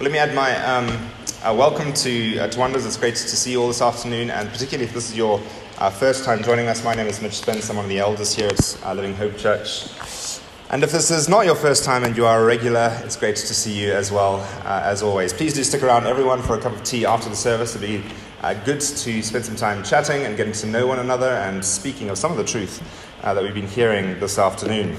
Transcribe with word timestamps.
Well, 0.00 0.08
let 0.08 0.12
me 0.12 0.18
add 0.18 0.34
my 0.34 0.56
um, 0.64 1.10
uh, 1.42 1.54
welcome 1.54 1.92
to, 1.92 2.38
uh, 2.38 2.48
to 2.48 2.58
Wonders. 2.58 2.86
It's 2.86 2.96
great 2.96 3.16
to 3.16 3.36
see 3.36 3.52
you 3.52 3.60
all 3.60 3.68
this 3.68 3.82
afternoon, 3.82 4.30
and 4.30 4.48
particularly 4.48 4.86
if 4.86 4.94
this 4.94 5.10
is 5.10 5.14
your 5.14 5.42
uh, 5.76 5.90
first 5.90 6.24
time 6.24 6.42
joining 6.42 6.68
us. 6.68 6.82
My 6.82 6.94
name 6.94 7.06
is 7.06 7.20
Mitch 7.20 7.34
Spence. 7.34 7.68
I'm 7.68 7.76
one 7.76 7.84
of 7.84 7.90
the 7.90 7.98
elders 7.98 8.34
here 8.34 8.46
at 8.46 8.82
uh, 8.82 8.94
Living 8.94 9.14
Hope 9.14 9.36
Church. 9.36 9.88
And 10.70 10.82
if 10.82 10.90
this 10.90 11.10
is 11.10 11.28
not 11.28 11.44
your 11.44 11.54
first 11.54 11.84
time 11.84 12.04
and 12.04 12.16
you 12.16 12.24
are 12.24 12.42
a 12.42 12.46
regular, 12.46 12.98
it's 13.04 13.14
great 13.14 13.36
to 13.36 13.52
see 13.52 13.78
you 13.78 13.92
as 13.92 14.10
well, 14.10 14.36
uh, 14.64 14.80
as 14.86 15.02
always. 15.02 15.34
Please 15.34 15.52
do 15.52 15.62
stick 15.62 15.82
around, 15.82 16.06
everyone, 16.06 16.40
for 16.40 16.54
a 16.54 16.58
cup 16.58 16.72
of 16.72 16.82
tea 16.82 17.04
after 17.04 17.28
the 17.28 17.36
service. 17.36 17.76
It'll 17.76 17.86
be 17.86 18.02
uh, 18.40 18.54
good 18.54 18.80
to 18.80 19.22
spend 19.22 19.44
some 19.44 19.56
time 19.56 19.84
chatting 19.84 20.22
and 20.22 20.34
getting 20.34 20.54
to 20.54 20.66
know 20.66 20.86
one 20.86 21.00
another 21.00 21.28
and 21.28 21.62
speaking 21.62 22.08
of 22.08 22.16
some 22.16 22.30
of 22.32 22.38
the 22.38 22.44
truth 22.44 22.82
that 23.20 23.42
we've 23.42 23.52
been 23.52 23.68
hearing 23.68 24.18
this 24.18 24.38
afternoon. 24.38 24.96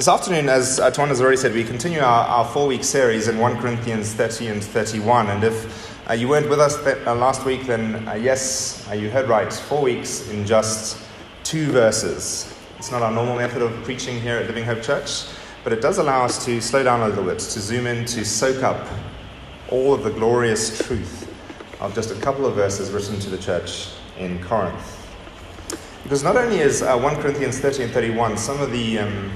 This 0.00 0.08
afternoon, 0.08 0.48
as 0.48 0.80
Tuan 0.94 1.08
has 1.08 1.20
already 1.20 1.36
said, 1.36 1.52
we 1.52 1.62
continue 1.62 2.00
our, 2.00 2.26
our 2.26 2.44
four 2.46 2.66
week 2.66 2.84
series 2.84 3.28
in 3.28 3.36
1 3.36 3.58
Corinthians 3.58 4.14
30 4.14 4.46
and 4.46 4.64
31. 4.64 5.26
And 5.26 5.44
if 5.44 6.08
uh, 6.08 6.14
you 6.14 6.26
weren't 6.26 6.48
with 6.48 6.58
us 6.58 6.82
th- 6.82 7.06
uh, 7.06 7.14
last 7.14 7.44
week, 7.44 7.66
then 7.66 8.08
uh, 8.08 8.14
yes, 8.14 8.88
uh, 8.88 8.94
you 8.94 9.10
heard 9.10 9.28
right. 9.28 9.52
Four 9.52 9.82
weeks 9.82 10.26
in 10.30 10.46
just 10.46 10.96
two 11.44 11.70
verses. 11.70 12.50
It's 12.78 12.90
not 12.90 13.02
our 13.02 13.12
normal 13.12 13.36
method 13.36 13.60
of 13.60 13.72
preaching 13.84 14.18
here 14.18 14.38
at 14.38 14.46
Living 14.46 14.64
Hope 14.64 14.80
Church, 14.80 15.24
but 15.64 15.72
it 15.74 15.82
does 15.82 15.98
allow 15.98 16.24
us 16.24 16.46
to 16.46 16.62
slow 16.62 16.82
down 16.82 17.02
a 17.02 17.08
little 17.08 17.24
bit, 17.24 17.38
to 17.38 17.60
zoom 17.60 17.86
in, 17.86 18.06
to 18.06 18.24
soak 18.24 18.62
up 18.62 18.88
all 19.68 19.92
of 19.92 20.02
the 20.02 20.10
glorious 20.12 20.78
truth 20.78 21.30
of 21.78 21.94
just 21.94 22.10
a 22.10 22.18
couple 22.22 22.46
of 22.46 22.54
verses 22.54 22.90
written 22.90 23.20
to 23.20 23.28
the 23.28 23.36
church 23.36 23.90
in 24.16 24.42
Corinth. 24.44 24.96
Because 26.04 26.24
not 26.24 26.38
only 26.38 26.60
is 26.60 26.80
uh, 26.80 26.98
1 26.98 27.16
Corinthians 27.16 27.58
30 27.60 27.82
and 27.82 27.92
31 27.92 28.38
some 28.38 28.62
of 28.62 28.72
the 28.72 29.00
um, 29.00 29.30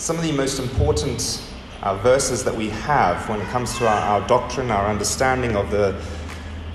some 0.00 0.16
of 0.16 0.22
the 0.22 0.32
most 0.32 0.58
important 0.58 1.42
uh, 1.82 1.94
verses 1.96 2.42
that 2.42 2.56
we 2.56 2.70
have 2.70 3.28
when 3.28 3.38
it 3.38 3.46
comes 3.48 3.76
to 3.76 3.86
our, 3.86 4.00
our 4.00 4.26
doctrine, 4.26 4.70
our 4.70 4.86
understanding 4.86 5.54
of, 5.54 5.70
the, 5.70 5.94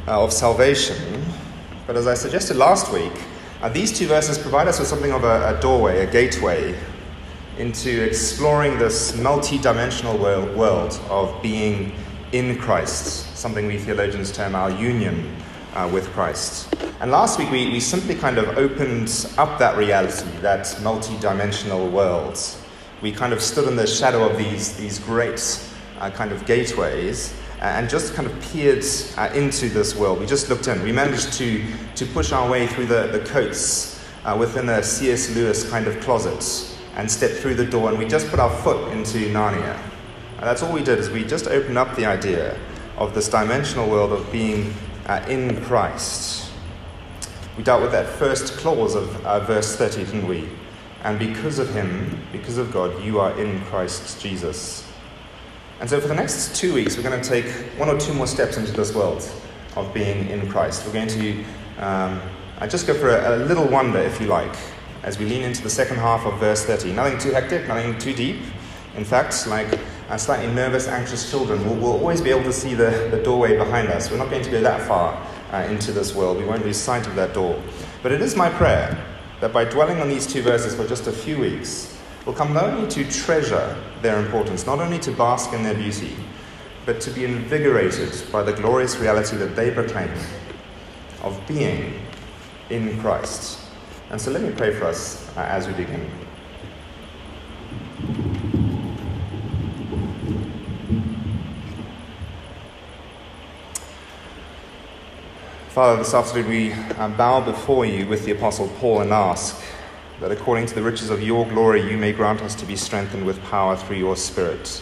uh, 0.08 0.24
of 0.24 0.32
salvation. 0.32 1.26
But 1.88 1.96
as 1.96 2.06
I 2.06 2.14
suggested 2.14 2.56
last 2.56 2.94
week, 2.94 3.12
uh, 3.64 3.70
these 3.70 3.98
two 3.98 4.06
verses 4.06 4.38
provide 4.38 4.68
us 4.68 4.78
with 4.78 4.88
something 4.88 5.12
of 5.12 5.24
a, 5.24 5.58
a 5.58 5.60
doorway, 5.60 6.06
a 6.06 6.12
gateway 6.12 6.78
into 7.58 8.04
exploring 8.04 8.78
this 8.78 9.18
multi 9.18 9.58
dimensional 9.58 10.16
world, 10.20 10.56
world 10.56 11.00
of 11.10 11.42
being 11.42 11.94
in 12.32 12.60
Christ, 12.60 13.36
something 13.36 13.66
we 13.66 13.80
theologians 13.80 14.32
term 14.32 14.54
our 14.54 14.70
union 14.70 15.36
uh, 15.74 15.90
with 15.92 16.08
Christ. 16.10 16.76
And 17.00 17.10
last 17.10 17.40
week 17.40 17.50
we, 17.50 17.72
we 17.72 17.80
simply 17.80 18.14
kind 18.14 18.38
of 18.38 18.56
opened 18.60 19.28
up 19.40 19.58
that 19.58 19.78
reality, 19.78 20.30
that 20.42 20.80
multi 20.84 21.18
dimensional 21.20 21.90
world 21.90 22.40
we 23.06 23.12
kind 23.12 23.34
of 23.34 23.40
stood 23.40 23.68
in 23.68 23.76
the 23.76 23.86
shadow 23.86 24.28
of 24.28 24.36
these, 24.36 24.76
these 24.78 24.98
great 24.98 25.64
uh, 26.00 26.10
kind 26.10 26.32
of 26.32 26.44
gateways 26.48 27.40
uh, 27.62 27.66
and 27.66 27.88
just 27.88 28.16
kind 28.16 28.28
of 28.28 28.34
peered 28.42 28.84
uh, 29.16 29.30
into 29.36 29.70
this 29.70 29.96
world. 29.96 30.20
We 30.20 30.26
just 30.26 30.50
looked 30.50 30.68
in. 30.68 30.82
We 30.82 30.92
managed 30.92 31.34
to, 31.34 31.64
to 31.98 32.06
push 32.08 32.32
our 32.32 32.50
way 32.50 32.66
through 32.66 32.88
the, 32.88 33.06
the 33.06 33.20
coats 33.20 34.04
uh, 34.24 34.36
within 34.40 34.70
a 34.70 34.82
C.S. 34.82 35.36
Lewis 35.36 35.70
kind 35.70 35.86
of 35.86 36.00
closet 36.00 36.76
and 36.96 37.12
step 37.12 37.30
through 37.30 37.54
the 37.54 37.66
door, 37.68 37.90
and 37.90 38.00
we 38.00 38.08
just 38.08 38.28
put 38.30 38.40
our 38.40 38.50
foot 38.64 38.92
into 38.92 39.20
Narnia. 39.32 39.80
And 40.38 40.44
that's 40.44 40.64
all 40.64 40.74
we 40.74 40.84
did, 40.84 40.98
is 40.98 41.12
we 41.12 41.24
just 41.24 41.46
opened 41.46 41.78
up 41.78 41.96
the 41.96 42.08
idea 42.08 42.58
of 42.98 43.14
this 43.14 43.30
dimensional 43.30 43.88
world 43.88 44.14
of 44.14 44.32
being 44.32 44.74
uh, 45.06 45.24
in 45.30 45.64
Christ. 45.66 46.50
We 47.56 47.64
dealt 47.64 47.84
with 47.84 47.92
that 47.92 48.08
first 48.08 48.58
clause 48.58 48.96
of 48.96 49.24
uh, 49.28 49.42
verse 49.42 49.76
30, 49.76 50.06
didn't 50.06 50.28
we? 50.28 50.50
And 51.06 51.20
because 51.20 51.60
of 51.60 51.72
him, 51.72 52.20
because 52.32 52.58
of 52.58 52.74
God, 52.74 53.04
you 53.04 53.20
are 53.20 53.40
in 53.40 53.62
Christ 53.66 54.20
Jesus. 54.20 54.92
And 55.80 55.88
so 55.88 56.02
for 56.02 56.08
the 56.08 56.16
next 56.16 56.56
two 56.56 56.74
weeks, 56.74 56.98
we're 56.98 57.04
going 57.04 57.22
to 57.22 57.30
take 57.30 57.46
one 57.78 57.90
or 57.90 58.00
two 58.00 58.12
more 58.12 58.26
steps 58.26 58.58
into 58.58 58.72
this 58.72 58.92
world 58.92 59.22
of 59.76 59.94
being 59.94 60.28
in 60.30 60.50
Christ. 60.50 60.84
We're 60.84 60.94
going 60.94 61.10
to 61.10 61.44
um, 61.78 62.20
just 62.68 62.88
go 62.88 62.96
for 62.96 63.10
a, 63.10 63.36
a, 63.36 63.46
little 63.46 63.68
wonder, 63.68 64.00
if 64.00 64.20
you 64.20 64.26
like, 64.26 64.56
as 65.04 65.20
we 65.20 65.26
lean 65.26 65.44
into 65.44 65.62
the 65.62 65.70
second 65.70 65.98
half 65.98 66.26
of 66.26 66.40
verse 66.40 66.66
30. 66.66 66.94
Nothing 66.94 67.20
too 67.20 67.34
hectic, 67.34 67.68
nothing 67.68 68.00
too 68.00 68.16
deep. 68.16 68.38
In 68.98 69.06
fact, 69.06 69.46
like 69.46 69.80
uh, 70.10 70.18
slightly 70.18 70.52
nervous, 70.56 70.88
anxious 70.88 71.30
children, 71.30 71.64
we'll, 71.66 71.76
we'll, 71.76 72.00
always 72.00 72.20
be 72.20 72.32
able 72.32 72.46
to 72.46 72.54
see 72.54 72.74
the, 72.74 73.10
the 73.12 73.22
doorway 73.24 73.56
behind 73.58 73.90
us. 73.90 74.10
We're 74.10 74.18
not 74.18 74.32
going 74.32 74.44
to 74.44 74.50
go 74.50 74.60
that 74.62 74.82
far 74.88 75.24
uh, 75.52 75.68
into 75.70 75.92
this 75.92 76.16
world. 76.16 76.40
We 76.40 76.46
won't 76.46 76.66
lose 76.66 76.78
sight 76.78 77.06
of 77.06 77.14
that 77.14 77.36
door. 77.36 77.62
But 78.02 78.12
it 78.12 78.22
is 78.24 78.36
my 78.36 78.50
prayer 78.50 79.15
that 79.42 79.54
by 79.54 79.66
dwelling 79.66 80.00
on 80.00 80.10
these 80.10 80.26
two 80.26 80.42
verses 80.42 80.76
for 80.76 80.88
just 80.88 81.08
a 81.08 81.12
few 81.12 81.38
weeks, 81.38 81.98
we'll 82.26 82.36
come 82.36 82.54
not 82.54 82.66
only 82.66 82.90
to 82.90 83.10
treasure 83.10 83.76
their 84.02 84.20
importance, 84.20 84.66
not 84.66 84.80
only 84.80 85.00
to 85.00 85.12
bask 85.12 85.54
in 85.54 85.64
their 85.64 85.76
beauty, 85.76 86.16
but 86.86 87.02
to 87.02 87.12
be 87.12 87.26
invigorated 87.26 88.12
by 88.32 88.44
the 88.44 88.54
glorious 88.54 88.98
reality 88.98 89.36
that 89.38 89.56
they 89.56 89.72
proclaim 89.72 90.12
of 91.24 91.40
being 91.48 92.00
in 92.70 93.00
Christ. 93.02 93.60
And 94.10 94.22
so 94.22 94.32
let 94.32 94.42
me 94.42 94.52
pray 94.52 94.74
for 94.74 94.86
us 94.86 95.28
uh, 95.36 95.42
as 95.42 95.68
we 95.68 95.74
begin. 95.74 96.10
Father, 105.76 105.98
this 105.98 106.14
afternoon 106.14 106.50
we 106.50 106.72
uh, 106.72 107.10
bow 107.10 107.42
before 107.42 107.86
you 107.86 108.08
with 108.08 108.24
the 108.24 108.32
Apostle 108.32 108.70
Paul 108.80 109.02
and 109.02 109.12
ask 109.12 109.62
that 110.22 110.32
according 110.32 110.68
to 110.68 110.74
the 110.74 110.82
riches 110.82 111.10
of 111.10 111.22
your 111.22 111.46
glory 111.48 111.82
you 111.92 111.98
may 111.98 112.14
grant 112.14 112.42
us 112.42 112.56
to 112.56 112.66
be 112.66 112.78
strengthened 112.78 113.26
with 113.26 113.44
power 113.44 113.76
through 113.76 113.98
your 113.98 114.16
Spirit, 114.16 114.82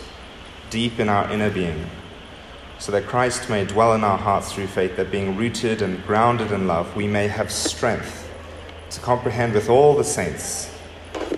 deep 0.70 1.00
in 1.00 1.10
our 1.10 1.28
inner 1.32 1.50
being, 1.50 1.90
so 2.78 2.92
that 2.92 3.08
Christ 3.08 3.50
may 3.50 3.66
dwell 3.66 3.96
in 3.96 4.04
our 4.04 4.20
hearts 4.20 4.54
through 4.54 4.68
faith, 4.68 4.96
that 4.98 5.10
being 5.10 5.36
rooted 5.36 5.82
and 5.82 6.06
grounded 6.06 6.52
in 6.52 6.68
love, 6.68 6.96
we 6.96 7.08
may 7.08 7.28
have 7.28 7.52
strength 7.52 8.30
to 8.92 9.00
comprehend 9.00 9.54
with 9.54 9.70
all 9.70 9.96
the 9.96 10.04
saints 10.04 10.68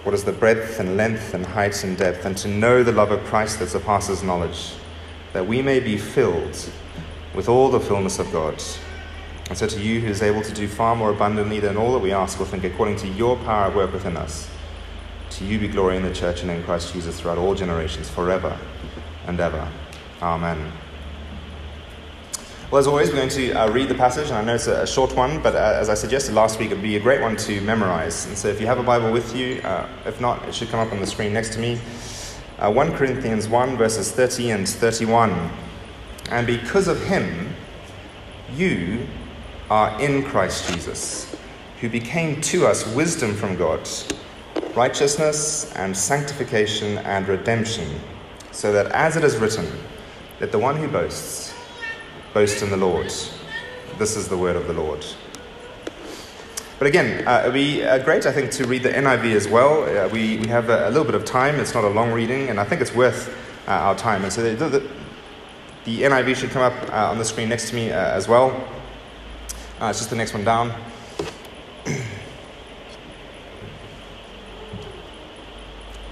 what 0.03 0.13
is 0.13 0.25
the 0.25 0.33
breadth 0.33 0.81
and 0.81 0.97
length 0.97 1.33
and 1.33 1.45
height 1.45 1.81
and 1.85 1.95
depth, 1.95 2.25
and 2.25 2.35
to 2.39 2.49
know 2.49 2.83
the 2.83 2.91
love 2.91 3.11
of 3.11 3.23
Christ 3.23 3.59
that 3.59 3.69
surpasses 3.69 4.21
knowledge, 4.21 4.73
that 5.31 5.47
we 5.47 5.61
may 5.61 5.79
be 5.79 5.95
filled 5.95 6.69
with 7.33 7.47
all 7.47 7.71
the 7.71 7.79
fullness 7.79 8.19
of 8.19 8.29
God. 8.33 8.61
And 9.49 9.57
so 9.57 9.67
to 9.67 9.79
you 9.79 9.99
who 9.99 10.07
is 10.07 10.21
able 10.21 10.41
to 10.41 10.53
do 10.53 10.67
far 10.67 10.95
more 10.95 11.11
abundantly 11.11 11.59
than 11.59 11.77
all 11.77 11.93
that 11.93 11.99
we 11.99 12.11
ask 12.11 12.39
or 12.39 12.45
think, 12.45 12.63
according 12.63 12.95
to 12.97 13.07
your 13.09 13.35
power 13.37 13.69
at 13.69 13.75
work 13.75 13.93
within 13.93 14.17
us, 14.17 14.49
to 15.31 15.45
you 15.45 15.59
be 15.59 15.67
glory 15.67 15.97
in 15.97 16.03
the 16.03 16.13
church 16.13 16.41
and 16.41 16.49
in 16.49 16.63
Christ 16.63 16.93
Jesus 16.93 17.19
throughout 17.19 17.37
all 17.37 17.53
generations, 17.53 18.09
forever 18.09 18.57
and 19.27 19.39
ever. 19.39 19.69
Amen. 20.21 20.71
Well, 22.71 22.79
as 22.79 22.87
always, 22.87 23.09
we're 23.09 23.17
going 23.17 23.29
to 23.29 23.51
uh, 23.51 23.71
read 23.71 23.89
the 23.89 23.95
passage, 23.95 24.29
and 24.29 24.37
I 24.37 24.43
know 24.43 24.55
it's 24.55 24.65
a, 24.65 24.81
a 24.81 24.87
short 24.87 25.15
one, 25.15 25.41
but 25.41 25.55
uh, 25.55 25.77
as 25.79 25.87
I 25.87 25.93
suggested 25.93 26.33
last 26.33 26.57
week, 26.57 26.71
it 26.71 26.73
would 26.73 26.83
be 26.83 26.95
a 26.95 26.99
great 26.99 27.21
one 27.21 27.37
to 27.37 27.61
memorize. 27.61 28.25
And 28.25 28.35
so 28.35 28.47
if 28.47 28.59
you 28.59 28.65
have 28.65 28.79
a 28.79 28.83
Bible 28.83 29.11
with 29.11 29.35
you, 29.35 29.61
uh, 29.63 29.87
if 30.05 30.19
not, 30.19 30.43
it 30.47 30.55
should 30.55 30.69
come 30.69 30.79
up 30.79 30.91
on 30.91 30.99
the 30.99 31.05
screen 31.05 31.31
next 31.31 31.53
to 31.53 31.59
me. 31.59 31.79
Uh, 32.57 32.71
1 32.71 32.93
Corinthians 32.93 33.47
1, 33.47 33.77
verses 33.77 34.11
30 34.11 34.51
and 34.51 34.67
31. 34.67 35.51
And 36.31 36.47
because 36.47 36.87
of 36.87 36.99
him, 37.05 37.53
you 38.55 39.07
are 39.69 39.99
in 39.99 40.23
Christ 40.23 40.71
Jesus, 40.71 41.35
who 41.81 41.89
became 41.89 42.39
to 42.41 42.67
us 42.67 42.87
wisdom 42.93 43.33
from 43.33 43.55
God, 43.55 43.87
righteousness 44.75 45.73
and 45.75 45.95
sanctification 45.95 46.99
and 46.99 47.27
redemption, 47.27 47.99
so 48.51 48.71
that 48.71 48.87
as 48.91 49.17
it 49.17 49.23
is 49.23 49.37
written, 49.37 49.67
let 50.39 50.51
the 50.51 50.59
one 50.59 50.75
who 50.75 50.87
boasts 50.87 51.53
boast 52.33 52.61
in 52.61 52.69
the 52.69 52.77
Lord. 52.77 53.07
This 53.97 54.15
is 54.15 54.27
the 54.27 54.37
word 54.37 54.55
of 54.55 54.67
the 54.67 54.73
Lord. 54.73 55.05
But 56.77 56.87
again, 56.87 57.25
uh, 57.25 57.49
be 57.51 57.83
uh, 57.83 57.99
great, 57.99 58.25
I 58.25 58.33
think, 58.33 58.51
to 58.51 58.67
read 58.67 58.83
the 58.83 58.89
NIV 58.89 59.33
as 59.33 59.47
well. 59.47 59.83
Uh, 59.83 60.09
we, 60.09 60.37
we 60.39 60.47
have 60.47 60.69
a, 60.69 60.87
a, 60.87 60.89
little 60.89 61.05
bit 61.05 61.15
of 61.15 61.23
time. 61.23 61.55
It's 61.55 61.73
not 61.73 61.85
a 61.85 61.89
long 61.89 62.11
reading, 62.11 62.49
and 62.49 62.59
I 62.59 62.65
think 62.65 62.81
it's 62.81 62.93
worth 62.93 63.33
uh, 63.65 63.71
our 63.71 63.95
time. 63.95 64.23
And 64.23 64.33
so 64.33 64.43
the, 64.43 64.67
the, 64.67 64.89
the 65.85 66.01
NIV 66.01 66.35
should 66.35 66.49
come 66.49 66.63
up 66.63 66.73
uh, 66.91 67.09
on 67.09 67.17
the 67.17 67.23
screen 67.23 67.47
next 67.47 67.69
to 67.69 67.75
me 67.75 67.91
uh, 67.91 67.95
as 67.95 68.27
well. 68.27 68.51
Uh, 69.81 69.87
it's 69.87 69.99
just 69.99 70.09
the 70.09 70.15
next 70.15 70.33
one 70.33 70.45
down. 70.45 70.73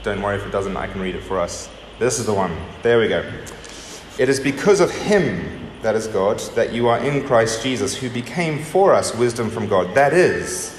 Don't 0.03 0.21
worry 0.21 0.35
if 0.35 0.45
it 0.45 0.51
doesn't, 0.51 0.75
I 0.75 0.87
can 0.87 0.99
read 0.99 1.15
it 1.15 1.23
for 1.23 1.39
us. 1.39 1.69
This 1.97 2.19
is 2.19 2.25
the 2.25 2.33
one. 2.33 2.53
There 2.81 2.99
we 2.99 3.07
go. 3.07 3.23
It 4.19 4.27
is 4.27 4.37
because 4.41 4.81
of 4.81 4.91
him, 4.91 5.69
that 5.81 5.95
is 5.95 6.07
God, 6.07 6.39
that 6.55 6.73
you 6.73 6.89
are 6.89 6.99
in 6.99 7.25
Christ 7.25 7.63
Jesus, 7.63 7.95
who 7.95 8.09
became 8.09 8.61
for 8.61 8.93
us 8.93 9.15
wisdom 9.15 9.49
from 9.49 9.69
God. 9.69 9.95
That 9.95 10.11
is 10.11 10.77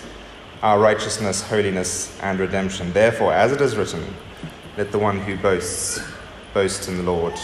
our 0.63 0.79
righteousness, 0.79 1.41
holiness, 1.41 2.21
and 2.21 2.39
redemption. 2.39 2.93
Therefore, 2.93 3.33
as 3.33 3.51
it 3.51 3.63
is 3.63 3.77
written, 3.77 4.15
let 4.77 4.93
the 4.93 4.99
one 4.99 5.21
who 5.21 5.39
boasts 5.39 6.01
boast 6.53 6.89
in 6.89 6.99
the 6.99 7.03
Lord. 7.03 7.35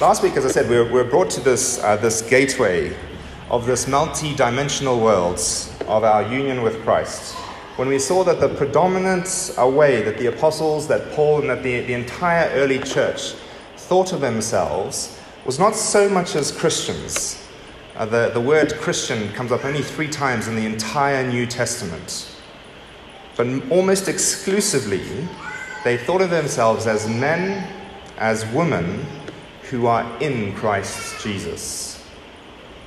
Last 0.00 0.22
week, 0.22 0.36
as 0.36 0.46
I 0.46 0.50
said, 0.50 0.70
we 0.70 0.80
were, 0.80 1.04
brought 1.04 1.28
to 1.30 1.40
this, 1.40 1.78
uh, 1.82 1.96
this 1.96 2.22
gateway 2.22 2.96
of 3.50 3.66
this 3.66 3.86
multi 3.86 4.34
dimensional 4.34 5.00
world 5.00 5.38
of 5.86 6.02
our 6.02 6.22
union 6.22 6.62
with 6.62 6.82
Christ, 6.82 7.34
when 7.76 7.88
we 7.88 7.98
saw 7.98 8.24
that 8.24 8.40
the 8.40 8.48
predominant 8.48 9.54
way 9.58 10.02
that 10.02 10.18
the 10.18 10.26
apostles, 10.26 10.88
that 10.88 11.12
Paul, 11.12 11.40
and 11.42 11.50
that 11.50 11.62
the, 11.62 11.80
the 11.82 11.94
entire 11.94 12.48
early 12.50 12.78
church 12.78 13.32
thought 13.76 14.12
of 14.12 14.20
themselves 14.20 15.20
was 15.44 15.58
not 15.58 15.76
so 15.76 16.08
much 16.08 16.34
as 16.34 16.50
Christians. 16.50 17.42
Uh, 17.94 18.04
the, 18.04 18.30
the 18.34 18.40
word 18.40 18.74
Christian 18.74 19.32
comes 19.32 19.52
up 19.52 19.64
only 19.64 19.82
three 19.82 20.08
times 20.08 20.48
in 20.48 20.56
the 20.56 20.66
entire 20.66 21.26
New 21.26 21.46
Testament. 21.46 22.36
But 23.36 23.46
almost 23.70 24.08
exclusively, 24.08 25.28
they 25.84 25.96
thought 25.96 26.20
of 26.20 26.30
themselves 26.30 26.86
as 26.86 27.08
men, 27.08 27.72
as 28.18 28.44
women 28.46 29.06
who 29.70 29.86
are 29.86 30.04
in 30.20 30.54
Christ 30.54 31.22
Jesus. 31.22 31.95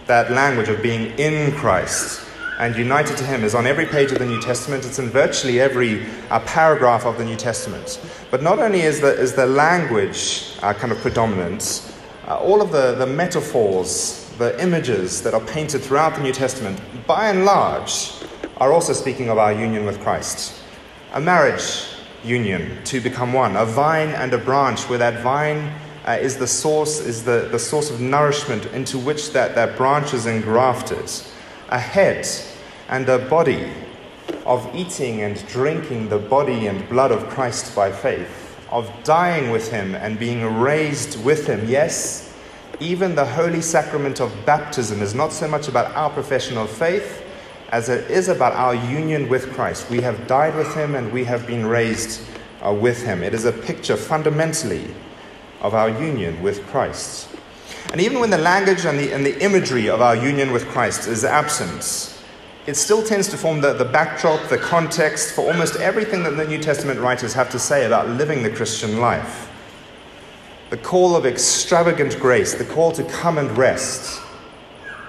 That 0.09 0.31
language 0.31 0.69
of 0.69 0.81
being 0.81 1.11
in 1.19 1.51
Christ 1.51 2.25
and 2.57 2.75
united 2.75 3.15
to 3.17 3.23
Him 3.23 3.43
is 3.43 3.53
on 3.53 3.67
every 3.67 3.85
page 3.85 4.11
of 4.11 4.17
the 4.17 4.25
New 4.25 4.41
Testament. 4.41 4.83
It's 4.83 4.97
in 4.97 5.07
virtually 5.07 5.61
every 5.61 6.07
uh, 6.31 6.39
paragraph 6.47 7.05
of 7.05 7.19
the 7.19 7.23
New 7.23 7.35
Testament. 7.35 8.01
But 8.31 8.41
not 8.41 8.57
only 8.57 8.81
is 8.81 9.01
the, 9.01 9.13
is 9.13 9.33
the 9.33 9.45
language 9.45 10.57
uh, 10.63 10.73
kind 10.73 10.91
of 10.91 10.97
predominant, 10.97 11.93
uh, 12.27 12.39
all 12.39 12.59
of 12.59 12.71
the, 12.71 12.95
the 12.95 13.05
metaphors, 13.05 14.33
the 14.39 14.59
images 14.59 15.21
that 15.21 15.35
are 15.35 15.41
painted 15.41 15.83
throughout 15.83 16.15
the 16.15 16.23
New 16.23 16.33
Testament, 16.33 16.81
by 17.05 17.29
and 17.29 17.45
large, 17.45 18.11
are 18.57 18.73
also 18.73 18.93
speaking 18.93 19.29
of 19.29 19.37
our 19.37 19.53
union 19.53 19.85
with 19.85 20.01
Christ. 20.01 20.59
A 21.13 21.21
marriage 21.21 21.85
union 22.23 22.83
to 22.85 22.99
become 22.99 23.31
one, 23.31 23.55
a 23.55 23.63
vine 23.63 24.09
and 24.09 24.33
a 24.33 24.39
branch, 24.39 24.89
where 24.89 24.97
that 24.97 25.21
vine 25.21 25.71
uh, 26.05 26.17
is 26.19 26.37
the 26.37 26.47
source, 26.47 26.99
is 26.99 27.23
the, 27.23 27.47
the 27.51 27.59
source 27.59 27.89
of 27.89 27.99
nourishment 27.99 28.65
into 28.67 28.97
which 28.97 29.31
that, 29.33 29.55
that 29.55 29.77
branch 29.77 30.13
is 30.13 30.25
engrafted. 30.25 31.11
A 31.69 31.79
head 31.79 32.27
and 32.87 33.07
a 33.09 33.19
body 33.19 33.71
of 34.45 34.69
eating 34.75 35.21
and 35.21 35.45
drinking 35.47 36.09
the 36.09 36.17
body 36.17 36.67
and 36.67 36.87
blood 36.89 37.11
of 37.11 37.27
Christ 37.29 37.75
by 37.75 37.91
faith, 37.91 38.57
of 38.71 38.91
dying 39.03 39.51
with 39.51 39.71
him 39.71 39.95
and 39.95 40.17
being 40.17 40.59
raised 40.59 41.23
with 41.23 41.47
him. 41.47 41.67
Yes, 41.67 42.33
even 42.79 43.15
the 43.15 43.25
holy 43.25 43.61
sacrament 43.61 44.19
of 44.19 44.33
baptism 44.45 45.01
is 45.01 45.13
not 45.13 45.31
so 45.31 45.47
much 45.47 45.67
about 45.67 45.93
our 45.95 46.09
profession 46.09 46.57
of 46.57 46.69
faith 46.69 47.23
as 47.69 47.89
it 47.89 48.09
is 48.09 48.29
about 48.29 48.53
our 48.53 48.73
union 48.73 49.29
with 49.29 49.51
Christ. 49.53 49.89
We 49.89 50.01
have 50.01 50.27
died 50.27 50.55
with 50.55 50.73
him 50.73 50.95
and 50.95 51.11
we 51.11 51.23
have 51.25 51.45
been 51.45 51.65
raised 51.65 52.21
uh, 52.65 52.73
with 52.73 53.03
him. 53.03 53.21
It 53.21 53.33
is 53.33 53.45
a 53.45 53.51
picture 53.51 53.95
fundamentally 53.95 54.87
of 55.61 55.73
our 55.73 55.89
union 55.89 56.41
with 56.41 56.65
Christ. 56.67 57.27
And 57.91 57.99
even 57.99 58.19
when 58.19 58.29
the 58.29 58.37
language 58.37 58.85
and 58.85 58.99
the, 58.99 59.11
and 59.11 59.25
the 59.25 59.41
imagery 59.43 59.89
of 59.89 60.01
our 60.01 60.15
union 60.15 60.51
with 60.51 60.67
Christ 60.67 61.07
is 61.07 61.25
absent, 61.25 62.15
it 62.67 62.75
still 62.75 63.03
tends 63.03 63.27
to 63.29 63.37
form 63.37 63.61
the, 63.61 63.73
the 63.73 63.85
backdrop, 63.85 64.47
the 64.49 64.57
context 64.57 65.33
for 65.33 65.41
almost 65.51 65.75
everything 65.77 66.23
that 66.23 66.37
the 66.37 66.45
New 66.45 66.59
Testament 66.59 66.99
writers 66.99 67.33
have 67.33 67.49
to 67.49 67.57
say 67.59 67.85
about 67.85 68.07
living 68.09 68.43
the 68.43 68.49
Christian 68.49 68.99
life. 68.99 69.49
The 70.69 70.77
call 70.77 71.15
of 71.15 71.25
extravagant 71.25 72.19
grace, 72.19 72.53
the 72.53 72.65
call 72.65 72.91
to 72.91 73.03
come 73.05 73.39
and 73.39 73.57
rest, 73.57 74.21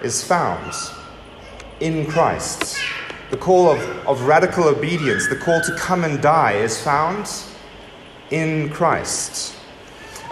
is 0.02 0.24
found 0.24 0.72
in 1.80 2.06
Christ. 2.06 2.78
The 3.30 3.36
call 3.36 3.68
of, 3.68 3.78
of 4.06 4.22
radical 4.22 4.64
obedience, 4.64 5.28
the 5.28 5.36
call 5.36 5.60
to 5.60 5.76
come 5.76 6.04
and 6.04 6.22
die, 6.22 6.52
is 6.52 6.82
found 6.82 7.30
in 8.30 8.70
Christ. 8.70 9.54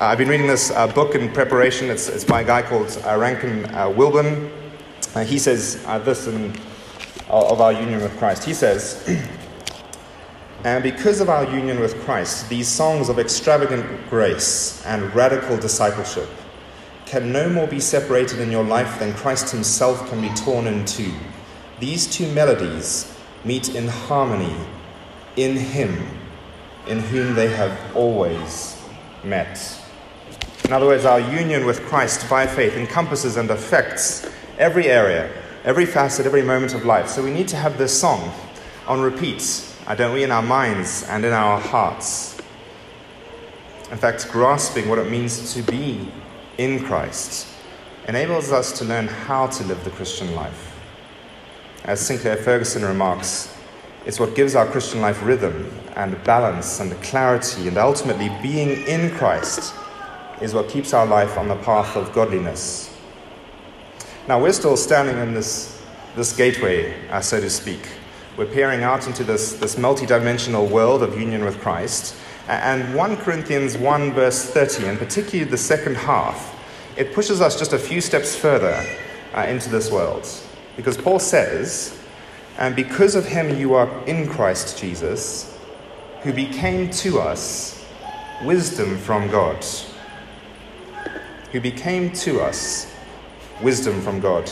Uh, 0.01 0.05
I've 0.05 0.19
been 0.19 0.29
reading 0.29 0.47
this 0.47 0.71
uh, 0.71 0.87
book 0.87 1.17
in 1.17 1.33
preparation. 1.33 1.91
It's, 1.91 2.09
it's 2.09 2.23
by 2.23 2.43
a 2.43 2.45
guy 2.45 2.63
called 2.63 3.03
uh, 3.05 3.19
Rankin 3.19 3.65
uh, 3.75 3.91
Wilbourne. 3.91 4.49
Uh, 5.17 5.25
he 5.25 5.41
says 5.41 5.83
uh, 5.89 5.99
this 5.99 6.29
in, 6.29 6.55
of 7.29 7.61
our 7.61 7.73
union 7.73 8.01
with 8.01 8.17
Christ. 8.17 8.45
He 8.45 8.55
says, 8.55 9.05
And 10.65 10.85
because 10.85 11.21
of 11.21 11.29
our 11.29 11.45
union 11.53 11.81
with 11.81 12.01
Christ, 12.05 12.49
these 12.49 12.69
songs 12.69 13.09
of 13.09 13.19
extravagant 13.19 13.85
grace 14.09 14.87
and 14.87 15.13
radical 15.17 15.57
discipleship 15.57 16.29
can 17.05 17.33
no 17.33 17.49
more 17.49 17.67
be 17.67 17.81
separated 17.81 18.39
in 18.39 18.53
your 18.53 18.65
life 18.65 19.01
than 19.01 19.13
Christ 19.15 19.51
himself 19.51 20.09
can 20.11 20.21
be 20.21 20.29
torn 20.35 20.69
in 20.69 20.85
two. 20.85 21.13
These 21.81 22.07
two 22.07 22.31
melodies 22.35 23.13
meet 23.45 23.75
in 23.75 23.89
harmony 23.89 24.55
in 25.35 25.57
Him, 25.57 26.07
in 26.87 27.01
whom 27.01 27.35
they 27.35 27.49
have 27.49 27.97
always 27.97 28.81
met. 29.25 29.78
In 30.69 30.75
other 30.75 30.85
words, 30.85 31.07
our 31.07 31.19
union 31.19 31.65
with 31.65 31.81
Christ 31.87 32.29
by 32.29 32.47
faith 32.47 32.77
encompasses 32.77 33.39
and 33.39 33.51
affects 33.51 34.31
every 34.59 34.89
area, 34.89 35.33
every 35.65 35.87
facet, 35.87 36.27
every 36.27 36.43
moment 36.43 36.75
of 36.75 36.85
life. 36.85 37.09
So 37.09 37.25
we 37.25 37.31
need 37.31 37.49
to 37.49 37.57
have 37.57 37.79
this 37.79 37.99
song 37.99 38.31
on 38.87 39.01
repeat, 39.01 39.67
uh, 39.87 39.95
don't 39.95 40.13
we, 40.13 40.25
in 40.25 40.31
our 40.31 40.43
minds 40.43 41.05
and 41.09 41.25
in 41.25 41.33
our 41.33 41.59
hearts. 41.59 42.39
In 43.91 43.97
fact, 43.97 44.29
grasping 44.31 44.91
what 44.91 44.99
it 44.99 45.11
means 45.11 45.55
to 45.55 45.63
be 45.63 46.13
in 46.59 46.85
Christ 46.85 47.49
enables 48.07 48.53
us 48.53 48.79
to 48.79 48.85
learn 48.85 49.09
how 49.09 49.47
to 49.47 49.65
live 49.65 49.83
the 49.85 49.91
Christian 49.91 50.35
life. 50.35 50.79
As 51.85 51.99
Sinclair 51.99 52.37
Ferguson 52.37 52.85
remarks, 52.85 53.57
it's 54.05 54.21
what 54.21 54.35
gives 54.35 54.55
our 54.55 54.67
Christian 54.67 55.01
life 55.01 55.25
rhythm 55.25 55.73
and 55.97 56.23
balance 56.25 56.79
and 56.81 56.93
clarity, 57.03 57.69
and 57.69 57.79
ultimately 57.79 58.29
being 58.43 58.87
in 58.87 59.17
Christ 59.17 59.73
is 60.41 60.55
what 60.55 60.69
keeps 60.69 60.93
our 60.93 61.07
life 61.07 61.37
on 61.37 61.49
the 61.49 61.57
path 61.57 61.97
of 61.97 62.13
godliness. 62.13 62.95
Now, 64.29 64.41
we're 64.41 64.53
still 64.53 64.77
standing 64.77 65.19
in 65.19 65.35
this, 65.35 65.83
this 66.15 66.37
gateway, 66.37 67.09
uh, 67.09 67.21
so 67.21 67.41
to 67.41 67.49
speak. 67.49 67.81
We're 68.37 68.47
peering 68.47 68.83
out 68.83 69.07
into 69.07 69.25
this, 69.25 69.55
this 69.55 69.77
multidimensional 69.77 70.71
world 70.71 71.03
of 71.03 71.19
union 71.19 71.45
with 71.45 71.61
Christ. 71.61 72.15
And 72.47 72.95
1 72.95 73.17
Corinthians 73.19 73.77
1, 73.77 74.13
verse 74.13 74.45
30, 74.45 74.87
and 74.87 74.99
particularly 74.99 75.51
the 75.51 75.57
second 75.57 75.97
half, 75.97 76.55
it 76.97 77.13
pushes 77.13 77.41
us 77.41 77.59
just 77.59 77.73
a 77.73 77.79
few 77.79 78.01
steps 78.01 78.37
further 78.37 78.85
uh, 79.35 79.41
into 79.43 79.69
this 79.69 79.91
world. 79.91 80.29
Because 80.77 80.97
Paul 80.97 81.19
says, 81.19 81.99
And 82.59 82.77
because 82.77 83.15
of 83.15 83.27
him 83.27 83.59
you 83.59 83.75
are 83.75 83.89
in 84.05 84.29
Christ 84.29 84.79
Jesus, 84.79 85.59
who 86.23 86.33
became 86.33 86.91
to 86.91 87.21
us 87.21 87.85
wisdom 88.45 88.99
from 88.99 89.29
God 89.31 89.65
who 91.53 91.61
became 91.61 92.13
to 92.13 92.41
us 92.41 92.93
wisdom 93.63 94.01
from 94.03 94.21
God. 94.21 94.51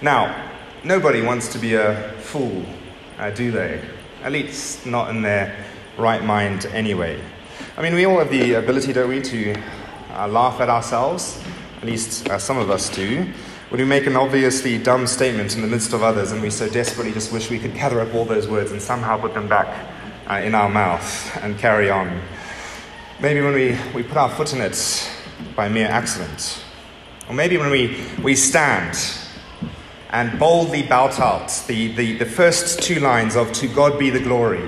Now, 0.00 0.50
nobody 0.84 1.22
wants 1.22 1.48
to 1.52 1.58
be 1.58 1.74
a 1.74 2.12
fool, 2.18 2.64
uh, 3.18 3.30
do 3.30 3.50
they? 3.50 3.82
At 4.22 4.32
least 4.32 4.86
not 4.86 5.10
in 5.10 5.22
their 5.22 5.56
right 5.98 6.24
mind 6.24 6.66
anyway. 6.66 7.20
I 7.76 7.82
mean, 7.82 7.94
we 7.94 8.04
all 8.04 8.18
have 8.18 8.30
the 8.30 8.54
ability, 8.54 8.92
don't 8.92 9.08
we, 9.08 9.20
to 9.22 9.54
uh, 10.10 10.28
laugh 10.28 10.60
at 10.60 10.68
ourselves, 10.68 11.42
at 11.78 11.84
least 11.84 12.28
uh, 12.30 12.38
some 12.38 12.58
of 12.58 12.70
us 12.70 12.88
do, 12.88 13.26
when 13.70 13.80
we 13.80 13.84
make 13.84 14.06
an 14.06 14.14
obviously 14.14 14.78
dumb 14.78 15.06
statement 15.06 15.56
in 15.56 15.62
the 15.62 15.66
midst 15.66 15.92
of 15.92 16.02
others 16.02 16.30
and 16.30 16.40
we 16.40 16.50
so 16.50 16.68
desperately 16.68 17.12
just 17.12 17.32
wish 17.32 17.50
we 17.50 17.58
could 17.58 17.74
gather 17.74 18.00
up 18.00 18.14
all 18.14 18.24
those 18.24 18.46
words 18.46 18.70
and 18.70 18.80
somehow 18.80 19.20
put 19.20 19.34
them 19.34 19.48
back 19.48 19.66
uh, 20.30 20.34
in 20.34 20.54
our 20.54 20.68
mouth 20.68 21.36
and 21.42 21.58
carry 21.58 21.90
on. 21.90 22.20
Maybe 23.20 23.40
when 23.40 23.54
we, 23.54 23.76
we 23.94 24.02
put 24.02 24.16
our 24.16 24.30
foot 24.30 24.52
in 24.52 24.60
it 24.60 24.74
by 25.56 25.68
mere 25.68 25.86
accident. 25.86 26.64
Or 27.28 27.34
maybe 27.34 27.56
when 27.56 27.70
we, 27.70 27.96
we 28.22 28.34
stand 28.34 28.98
and 30.10 30.38
boldly 30.38 30.82
bout 30.82 31.18
out 31.18 31.48
the, 31.66 31.94
the, 31.94 32.18
the 32.18 32.26
first 32.26 32.82
two 32.82 33.00
lines 33.00 33.34
of 33.36 33.52
To 33.54 33.68
God 33.68 33.98
be 33.98 34.10
the 34.10 34.20
glory, 34.20 34.60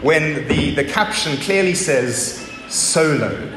when 0.00 0.48
the, 0.48 0.74
the 0.74 0.84
caption 0.84 1.36
clearly 1.38 1.74
says 1.74 2.50
solo. 2.68 3.50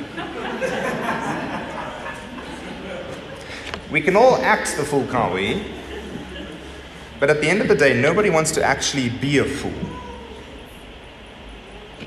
we 3.91 4.01
can 4.01 4.15
all 4.15 4.37
act 4.37 4.75
the 4.75 4.83
fool, 4.83 5.07
can't 5.07 5.33
we? 5.33 5.63
But 7.19 7.29
at 7.29 7.41
the 7.41 7.47
end 7.47 7.61
of 7.61 7.67
the 7.67 7.75
day, 7.75 7.99
nobody 7.99 8.29
wants 8.29 8.51
to 8.51 8.63
actually 8.63 9.09
be 9.09 9.39
a 9.39 9.45
fool. 9.45 9.86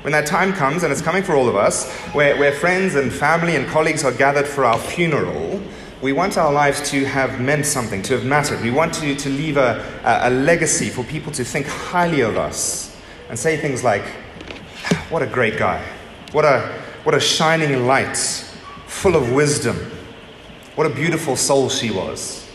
When 0.01 0.13
that 0.13 0.25
time 0.25 0.53
comes, 0.53 0.83
and 0.83 0.91
it's 0.91 1.01
coming 1.01 1.21
for 1.21 1.35
all 1.35 1.47
of 1.47 1.55
us, 1.55 1.91
where, 2.13 2.35
where 2.37 2.51
friends 2.51 2.95
and 2.95 3.13
family 3.13 3.55
and 3.55 3.67
colleagues 3.67 4.03
are 4.03 4.11
gathered 4.11 4.47
for 4.47 4.65
our 4.65 4.79
funeral, 4.79 5.61
we 6.01 6.11
want 6.11 6.37
our 6.37 6.51
lives 6.51 6.89
to 6.89 7.05
have 7.05 7.39
meant 7.39 7.67
something, 7.67 8.01
to 8.03 8.13
have 8.13 8.25
mattered. 8.25 8.61
We 8.61 8.71
want 8.71 8.95
to, 8.95 9.15
to 9.15 9.29
leave 9.29 9.57
a, 9.57 9.85
a, 10.03 10.29
a 10.29 10.31
legacy 10.31 10.89
for 10.89 11.03
people 11.03 11.31
to 11.33 11.43
think 11.43 11.67
highly 11.67 12.21
of 12.21 12.37
us 12.37 12.99
and 13.29 13.37
say 13.37 13.57
things 13.57 13.83
like, 13.83 14.03
What 15.09 15.21
a 15.21 15.27
great 15.27 15.59
guy. 15.59 15.85
What 16.31 16.45
a, 16.45 16.81
what 17.03 17.13
a 17.13 17.19
shining 17.19 17.85
light, 17.85 18.17
full 18.87 19.15
of 19.15 19.31
wisdom. 19.31 19.75
What 20.75 20.87
a 20.87 20.89
beautiful 20.89 21.35
soul 21.35 21.69
she 21.69 21.91
was. 21.91 22.47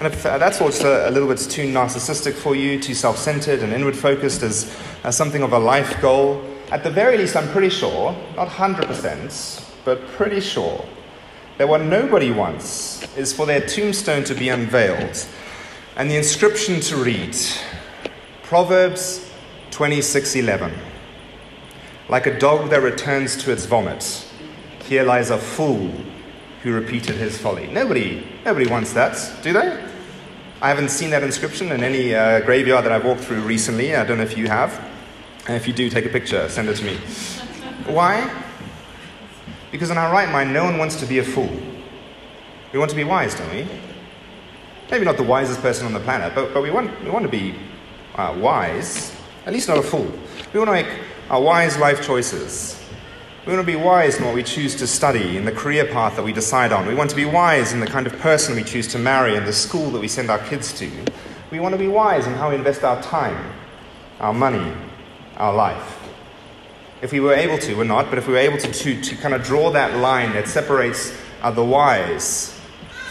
And 0.00 0.06
if 0.06 0.24
uh, 0.24 0.38
that's 0.38 0.60
also 0.60 1.08
a, 1.08 1.10
little 1.10 1.28
bit 1.28 1.38
too 1.38 1.72
narcissistic 1.72 2.34
for 2.34 2.54
you, 2.54 2.80
too 2.80 2.94
self 2.94 3.18
centered 3.18 3.60
and 3.60 3.72
inward 3.72 3.96
focused 3.96 4.42
as, 4.42 4.74
as 5.04 5.16
something 5.16 5.42
of 5.42 5.52
a 5.52 5.58
life 5.58 6.00
goal, 6.00 6.42
at 6.70 6.84
the 6.84 6.90
very 6.90 7.16
least, 7.16 7.36
I'm 7.36 7.48
pretty 7.48 7.70
sure, 7.70 8.14
not 8.36 8.48
100%, 8.48 9.64
but 9.84 10.06
pretty 10.08 10.40
sure, 10.40 10.84
that 11.56 11.68
what 11.68 11.82
nobody 11.82 12.30
wants 12.30 13.02
is 13.16 13.32
for 13.32 13.46
their 13.46 13.60
tombstone 13.60 14.24
to 14.24 14.34
be 14.34 14.48
unveiled 14.48 15.26
and 15.96 16.10
the 16.10 16.16
inscription 16.16 16.80
to 16.80 16.96
read 16.96 17.36
Proverbs 18.44 19.28
26:11. 19.70 20.72
like 22.08 22.26
a 22.26 22.38
dog 22.38 22.70
that 22.70 22.82
returns 22.82 23.36
to 23.36 23.52
its 23.52 23.66
vomit. 23.66 24.24
Here 24.84 25.02
lies 25.02 25.30
a 25.30 25.38
fool 25.38 25.90
who 26.62 26.72
repeated 26.72 27.16
his 27.16 27.36
folly. 27.36 27.66
Nobody, 27.66 28.26
nobody 28.44 28.66
wants 28.70 28.92
that, 28.94 29.18
do 29.42 29.52
they? 29.52 29.87
I 30.60 30.70
haven't 30.70 30.88
seen 30.88 31.10
that 31.10 31.22
inscription 31.22 31.70
in 31.70 31.84
any 31.84 32.16
uh, 32.16 32.40
graveyard 32.40 32.84
that 32.84 32.90
I've 32.90 33.04
walked 33.04 33.20
through 33.20 33.42
recently. 33.42 33.94
I 33.94 34.04
don't 34.04 34.18
know 34.18 34.24
if 34.24 34.36
you 34.36 34.48
have. 34.48 34.84
And 35.46 35.56
if 35.56 35.68
you 35.68 35.72
do, 35.72 35.88
take 35.88 36.04
a 36.04 36.08
picture, 36.08 36.48
send 36.48 36.68
it 36.68 36.76
to 36.78 36.84
me. 36.84 36.96
Why? 37.86 38.28
Because 39.70 39.90
in 39.90 39.98
our 39.98 40.12
right 40.12 40.28
mind, 40.30 40.52
no 40.52 40.64
one 40.64 40.76
wants 40.76 40.96
to 40.96 41.06
be 41.06 41.18
a 41.18 41.24
fool. 41.24 41.48
We 42.72 42.78
want 42.80 42.90
to 42.90 42.96
be 42.96 43.04
wise, 43.04 43.36
don't 43.36 43.54
we? 43.54 43.68
Maybe 44.90 45.04
not 45.04 45.16
the 45.16 45.22
wisest 45.22 45.60
person 45.60 45.86
on 45.86 45.92
the 45.92 46.00
planet, 46.00 46.34
but, 46.34 46.52
but 46.52 46.60
we, 46.60 46.72
want, 46.72 46.90
we 47.04 47.10
want 47.10 47.24
to 47.24 47.30
be 47.30 47.54
uh, 48.16 48.36
wise, 48.36 49.14
at 49.46 49.52
least 49.52 49.68
not 49.68 49.78
a 49.78 49.82
fool. 49.82 50.10
We 50.52 50.58
want 50.58 50.68
to 50.68 50.72
make 50.72 50.88
uh, 51.30 51.38
wise 51.38 51.78
life 51.78 52.02
choices. 52.02 52.84
We 53.48 53.54
want 53.54 53.66
to 53.66 53.72
be 53.72 53.82
wise 53.82 54.18
in 54.18 54.26
what 54.26 54.34
we 54.34 54.42
choose 54.42 54.74
to 54.74 54.86
study, 54.86 55.38
in 55.38 55.46
the 55.46 55.52
career 55.52 55.86
path 55.86 56.16
that 56.16 56.22
we 56.22 56.34
decide 56.34 56.70
on. 56.70 56.86
We 56.86 56.94
want 56.94 57.08
to 57.08 57.16
be 57.16 57.24
wise 57.24 57.72
in 57.72 57.80
the 57.80 57.86
kind 57.86 58.06
of 58.06 58.12
person 58.18 58.54
we 58.54 58.62
choose 58.62 58.86
to 58.88 58.98
marry 58.98 59.36
and 59.36 59.46
the 59.46 59.54
school 59.54 59.90
that 59.92 60.00
we 60.00 60.06
send 60.06 60.28
our 60.28 60.38
kids 60.38 60.70
to. 60.74 60.90
We 61.50 61.58
want 61.58 61.72
to 61.72 61.78
be 61.78 61.88
wise 61.88 62.26
in 62.26 62.34
how 62.34 62.50
we 62.50 62.56
invest 62.56 62.84
our 62.84 63.00
time, 63.00 63.50
our 64.20 64.34
money, 64.34 64.70
our 65.38 65.54
life. 65.54 65.98
If 67.00 67.10
we 67.10 67.20
were 67.20 67.32
able 67.32 67.56
to, 67.60 67.74
we're 67.74 67.84
not, 67.84 68.10
but 68.10 68.18
if 68.18 68.26
we 68.26 68.34
were 68.34 68.38
able 68.38 68.58
to, 68.58 68.70
to, 68.70 69.00
to 69.00 69.16
kind 69.16 69.32
of 69.32 69.42
draw 69.42 69.70
that 69.70 69.96
line 69.96 70.34
that 70.34 70.46
separates 70.46 71.18
uh, 71.40 71.50
the 71.50 71.64
wise 71.64 72.54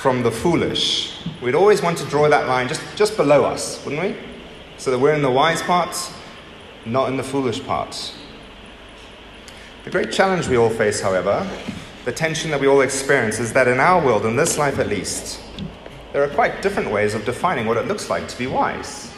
from 0.01 0.21
the 0.21 0.29
foolish, 0.29 1.17
we'd 1.41 1.55
always 1.55 1.81
want 1.81 1.97
to 1.97 2.05
draw 2.05 2.29
that 2.29 2.47
line 2.47 2.67
just, 2.67 2.83
just 2.95 3.17
below 3.17 3.43
us, 3.43 3.83
wouldn't 3.83 4.03
we? 4.03 4.15
So 4.77 4.91
that 4.91 4.99
we're 4.99 5.15
in 5.15 5.23
the 5.23 5.31
wise 5.31 5.63
part, 5.63 5.97
not 6.85 7.09
in 7.09 7.17
the 7.17 7.23
foolish 7.23 7.63
part. 7.63 8.13
The 9.87 9.91
great 9.91 10.11
challenge 10.11 10.49
we 10.49 10.57
all 10.57 10.69
face, 10.69 10.99
however, 10.99 11.49
the 12.03 12.11
tension 12.11 12.51
that 12.51 12.59
we 12.59 12.67
all 12.67 12.81
experience, 12.81 13.39
is 13.39 13.53
that 13.53 13.69
in 13.69 13.79
our 13.79 14.05
world, 14.05 14.25
in 14.25 14.35
this 14.35 14.57
life 14.57 14.79
at 14.79 14.89
least, 14.89 15.39
there 16.11 16.21
are 16.21 16.27
quite 16.27 16.61
different 16.61 16.91
ways 16.91 17.13
of 17.13 17.23
defining 17.23 17.65
what 17.67 17.77
it 17.77 17.87
looks 17.87 18.09
like 18.09 18.27
to 18.27 18.37
be 18.37 18.47
wise. 18.47 19.13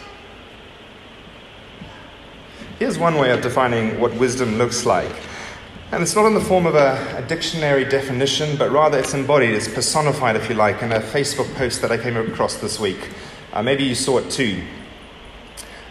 Here's 2.78 3.00
one 3.00 3.16
way 3.16 3.32
of 3.32 3.42
defining 3.42 4.00
what 4.00 4.14
wisdom 4.14 4.60
looks 4.60 4.86
like. 4.86 5.12
And 5.92 6.04
it's 6.04 6.16
not 6.16 6.28
in 6.28 6.36
the 6.36 6.42
form 6.42 6.68
of 6.68 6.76
a, 6.76 7.16
a, 7.18 7.24
dictionary 7.24 7.84
definition, 7.84 8.56
but 8.56 8.70
rather 8.70 9.00
it's 9.00 9.16
embodied, 9.16 9.56
it's 9.56 9.68
personified, 9.68 10.36
if 10.36 10.50
you 10.50 10.56
like, 10.56 10.84
in 10.84 10.92
a 10.92 11.00
Facebook 11.00 11.52
post 11.56 11.82
that 11.82 11.92
I 11.92 11.98
came 11.98 12.16
across 12.16 12.58
this 12.58 12.80
week. 12.80 13.10
Uh, 13.54 13.64
maybe 13.64 13.86
you 13.86 13.96
saw 13.96 14.20
it 14.20 14.30
too. 14.30 14.62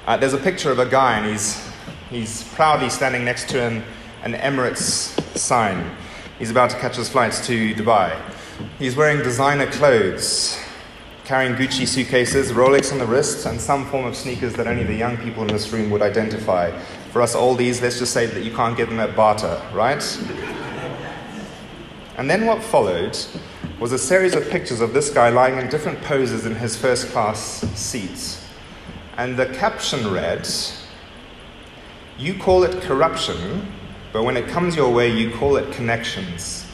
Uh, 0.06 0.16
there's 0.16 0.34
a 0.34 0.38
picture 0.38 0.70
of 0.70 0.78
a 0.78 0.86
guy, 0.86 1.18
and 1.18 1.28
he's, 1.28 1.68
he's 2.10 2.44
proudly 2.54 2.88
standing 2.88 3.24
next 3.24 3.48
to 3.48 3.60
an 3.60 3.82
an 4.22 4.34
Emirates 4.34 5.36
sign. 5.36 5.96
He's 6.38 6.50
about 6.50 6.70
to 6.70 6.78
catch 6.78 6.96
his 6.96 7.08
flights 7.08 7.46
to 7.46 7.74
Dubai. 7.74 8.20
He's 8.78 8.96
wearing 8.96 9.22
designer 9.22 9.70
clothes, 9.70 10.58
carrying 11.24 11.54
Gucci 11.54 11.86
suitcases, 11.86 12.52
Rolex 12.52 12.92
on 12.92 12.98
the 12.98 13.06
wrist, 13.06 13.46
and 13.46 13.60
some 13.60 13.86
form 13.86 14.06
of 14.06 14.16
sneakers 14.16 14.54
that 14.54 14.66
only 14.66 14.84
the 14.84 14.94
young 14.94 15.16
people 15.18 15.42
in 15.42 15.48
this 15.48 15.70
room 15.72 15.90
would 15.90 16.02
identify. 16.02 16.70
For 17.12 17.22
us 17.22 17.34
oldies, 17.34 17.80
let's 17.80 17.98
just 17.98 18.12
say 18.12 18.26
that 18.26 18.42
you 18.42 18.52
can't 18.54 18.76
get 18.76 18.88
them 18.88 18.98
at 19.00 19.14
Bata, 19.14 19.62
right? 19.72 20.02
And 22.16 22.28
then 22.28 22.46
what 22.46 22.62
followed 22.62 23.16
was 23.78 23.92
a 23.92 23.98
series 23.98 24.34
of 24.34 24.48
pictures 24.50 24.80
of 24.80 24.92
this 24.92 25.08
guy 25.10 25.28
lying 25.28 25.56
in 25.58 25.68
different 25.68 26.00
poses 26.02 26.46
in 26.46 26.54
his 26.54 26.76
first 26.76 27.08
class 27.08 27.40
seats. 27.78 28.44
And 29.16 29.36
the 29.36 29.46
caption 29.46 30.12
read, 30.12 30.48
You 32.18 32.34
call 32.34 32.64
it 32.64 32.82
corruption, 32.82 33.72
but 34.12 34.22
when 34.22 34.36
it 34.36 34.48
comes 34.48 34.74
your 34.74 34.92
way, 34.92 35.10
you 35.10 35.30
call 35.36 35.56
it 35.56 35.72
connections. 35.72 36.66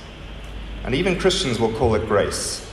And 0.85 0.95
even 0.95 1.19
Christians 1.19 1.59
will 1.59 1.73
call 1.73 1.95
it 1.95 2.07
grace. 2.07 2.71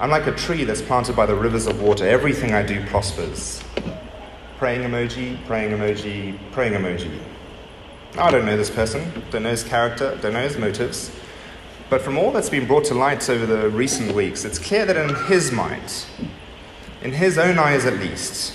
I'm 0.00 0.10
like 0.10 0.26
a 0.26 0.32
tree 0.32 0.64
that's 0.64 0.82
planted 0.82 1.16
by 1.16 1.26
the 1.26 1.34
rivers 1.34 1.66
of 1.66 1.80
water. 1.80 2.06
Everything 2.06 2.52
I 2.52 2.62
do 2.62 2.84
prospers. 2.86 3.62
Praying 4.58 4.82
emoji, 4.82 5.44
praying 5.46 5.70
emoji, 5.70 6.38
praying 6.52 6.72
emoji. 6.72 7.18
I 8.18 8.30
don't 8.30 8.46
know 8.46 8.56
this 8.56 8.70
person, 8.70 9.22
don't 9.30 9.42
know 9.42 9.50
his 9.50 9.62
character, 9.62 10.18
don't 10.22 10.32
know 10.32 10.42
his 10.42 10.56
motives. 10.56 11.10
But 11.88 12.00
from 12.02 12.18
all 12.18 12.32
that's 12.32 12.50
been 12.50 12.66
brought 12.66 12.84
to 12.86 12.94
light 12.94 13.28
over 13.28 13.46
the 13.46 13.68
recent 13.68 14.12
weeks, 14.12 14.44
it's 14.44 14.58
clear 14.58 14.86
that 14.86 14.96
in 14.96 15.14
his 15.26 15.52
mind, 15.52 16.04
in 17.02 17.12
his 17.12 17.38
own 17.38 17.58
eyes 17.58 17.84
at 17.84 17.94
least, 17.98 18.54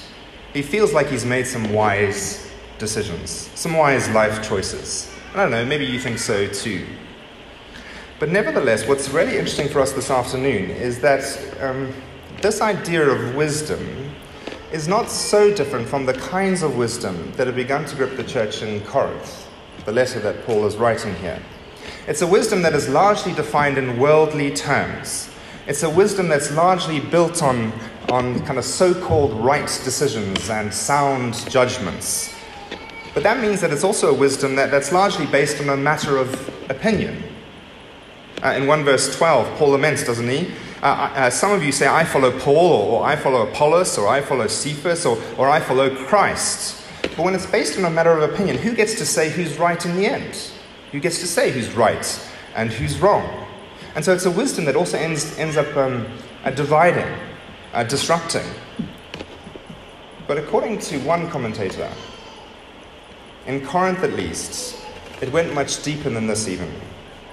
he 0.53 0.61
feels 0.61 0.93
like 0.93 1.07
he's 1.07 1.25
made 1.25 1.47
some 1.47 1.71
wise 1.71 2.51
decisions, 2.77 3.49
some 3.55 3.77
wise 3.77 4.09
life 4.09 4.45
choices. 4.47 5.10
I 5.33 5.37
don't 5.37 5.51
know, 5.51 5.63
maybe 5.63 5.85
you 5.85 5.97
think 5.97 6.19
so 6.19 6.45
too. 6.45 6.85
But 8.19 8.29
nevertheless, 8.29 8.85
what's 8.85 9.09
really 9.09 9.37
interesting 9.37 9.69
for 9.69 9.79
us 9.79 9.93
this 9.93 10.11
afternoon 10.11 10.69
is 10.69 10.99
that 10.99 11.23
um, 11.61 11.93
this 12.41 12.59
idea 12.59 13.07
of 13.07 13.33
wisdom 13.33 14.11
is 14.73 14.89
not 14.89 15.09
so 15.09 15.53
different 15.55 15.87
from 15.87 16.05
the 16.05 16.15
kinds 16.15 16.63
of 16.63 16.75
wisdom 16.75 17.31
that 17.37 17.47
have 17.47 17.55
begun 17.55 17.85
to 17.85 17.95
grip 17.95 18.17
the 18.17 18.25
church 18.25 18.61
in 18.61 18.81
Corinth, 18.81 19.47
the 19.85 19.91
letter 19.93 20.19
that 20.19 20.45
Paul 20.45 20.65
is 20.65 20.75
writing 20.75 21.15
here. 21.15 21.41
It's 22.07 22.21
a 22.21 22.27
wisdom 22.27 22.61
that 22.63 22.73
is 22.73 22.89
largely 22.89 23.33
defined 23.33 23.77
in 23.77 23.97
worldly 23.97 24.53
terms. 24.53 25.29
It's 25.65 25.83
a 25.83 25.89
wisdom 25.89 26.27
that's 26.27 26.51
largely 26.51 26.99
built 26.99 27.41
on, 27.41 27.71
on 28.09 28.45
kind 28.45 28.59
of 28.59 28.65
so 28.65 28.93
called 28.93 29.31
right 29.33 29.67
decisions 29.85 30.49
and 30.49 30.73
sound 30.73 31.49
judgments. 31.49 32.35
But 33.13 33.23
that 33.23 33.41
means 33.41 33.61
that 33.61 33.71
it's 33.71 33.83
also 33.83 34.09
a 34.09 34.13
wisdom 34.13 34.55
that, 34.55 34.71
that's 34.71 34.91
largely 34.91 35.25
based 35.25 35.61
on 35.61 35.69
a 35.69 35.77
matter 35.77 36.17
of 36.17 36.33
opinion. 36.69 37.23
Uh, 38.43 38.53
in 38.57 38.65
1 38.65 38.83
verse 38.83 39.15
12, 39.15 39.57
Paul 39.57 39.69
laments, 39.69 40.03
doesn't 40.05 40.27
he? 40.27 40.51
Uh, 40.81 40.85
uh, 40.85 41.13
uh, 41.15 41.29
some 41.29 41.51
of 41.51 41.63
you 41.63 41.71
say, 41.71 41.87
I 41.87 42.03
follow 42.03 42.37
Paul, 42.39 42.71
or, 42.71 43.01
or, 43.01 43.05
I 43.05 43.15
follow 43.15 43.47
Apollos, 43.47 43.99
or 43.99 44.07
I 44.07 44.21
follow 44.21 44.47
Cephas, 44.47 45.05
or, 45.05 45.21
or 45.37 45.47
I 45.47 45.59
follow 45.59 45.93
Christ. 46.05 46.83
But 47.01 47.19
when 47.19 47.35
it's 47.35 47.45
based 47.45 47.77
on 47.77 47.85
a 47.85 47.89
matter 47.89 48.11
of 48.11 48.33
opinion, 48.33 48.57
who 48.57 48.73
gets 48.73 48.95
to 48.95 49.05
say 49.05 49.29
who's 49.29 49.59
right 49.59 49.85
in 49.85 49.95
the 49.95 50.07
end? 50.07 50.51
Who 50.91 50.99
gets 50.99 51.19
to 51.19 51.27
say 51.27 51.51
who's 51.51 51.71
right 51.73 52.29
and 52.55 52.71
who's 52.71 52.99
wrong? 52.99 53.45
And 53.93 54.03
so 54.03 54.13
it's 54.13 54.25
a 54.25 54.31
wisdom 54.31 54.65
that 54.65 54.75
also 54.75 54.97
ends, 54.97 55.37
ends 55.37 55.57
up 55.57 55.75
um, 55.77 56.07
uh, 56.43 56.49
dividing, 56.49 57.13
uh, 57.73 57.83
disrupting. 57.83 58.45
But 60.27 60.37
according 60.37 60.79
to 60.79 60.97
one 60.99 61.29
commentator, 61.29 61.91
in 63.47 63.65
Corinth, 63.65 64.03
at 64.03 64.13
least, 64.13 64.77
it 65.21 65.31
went 65.31 65.53
much 65.53 65.83
deeper 65.83 66.09
than 66.09 66.27
this, 66.27 66.47
even. 66.47 66.71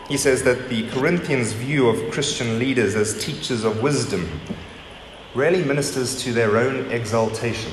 He 0.08 0.16
says 0.16 0.42
that 0.44 0.68
the 0.68 0.88
Corinthians' 0.88 1.52
view 1.52 1.88
of 1.88 2.10
Christian 2.10 2.58
leaders 2.58 2.94
as 2.94 3.22
teachers 3.22 3.64
of 3.64 3.82
wisdom 3.82 4.40
rarely 5.34 5.62
ministers 5.62 6.22
to 6.22 6.32
their 6.32 6.56
own 6.56 6.90
exaltation. 6.90 7.72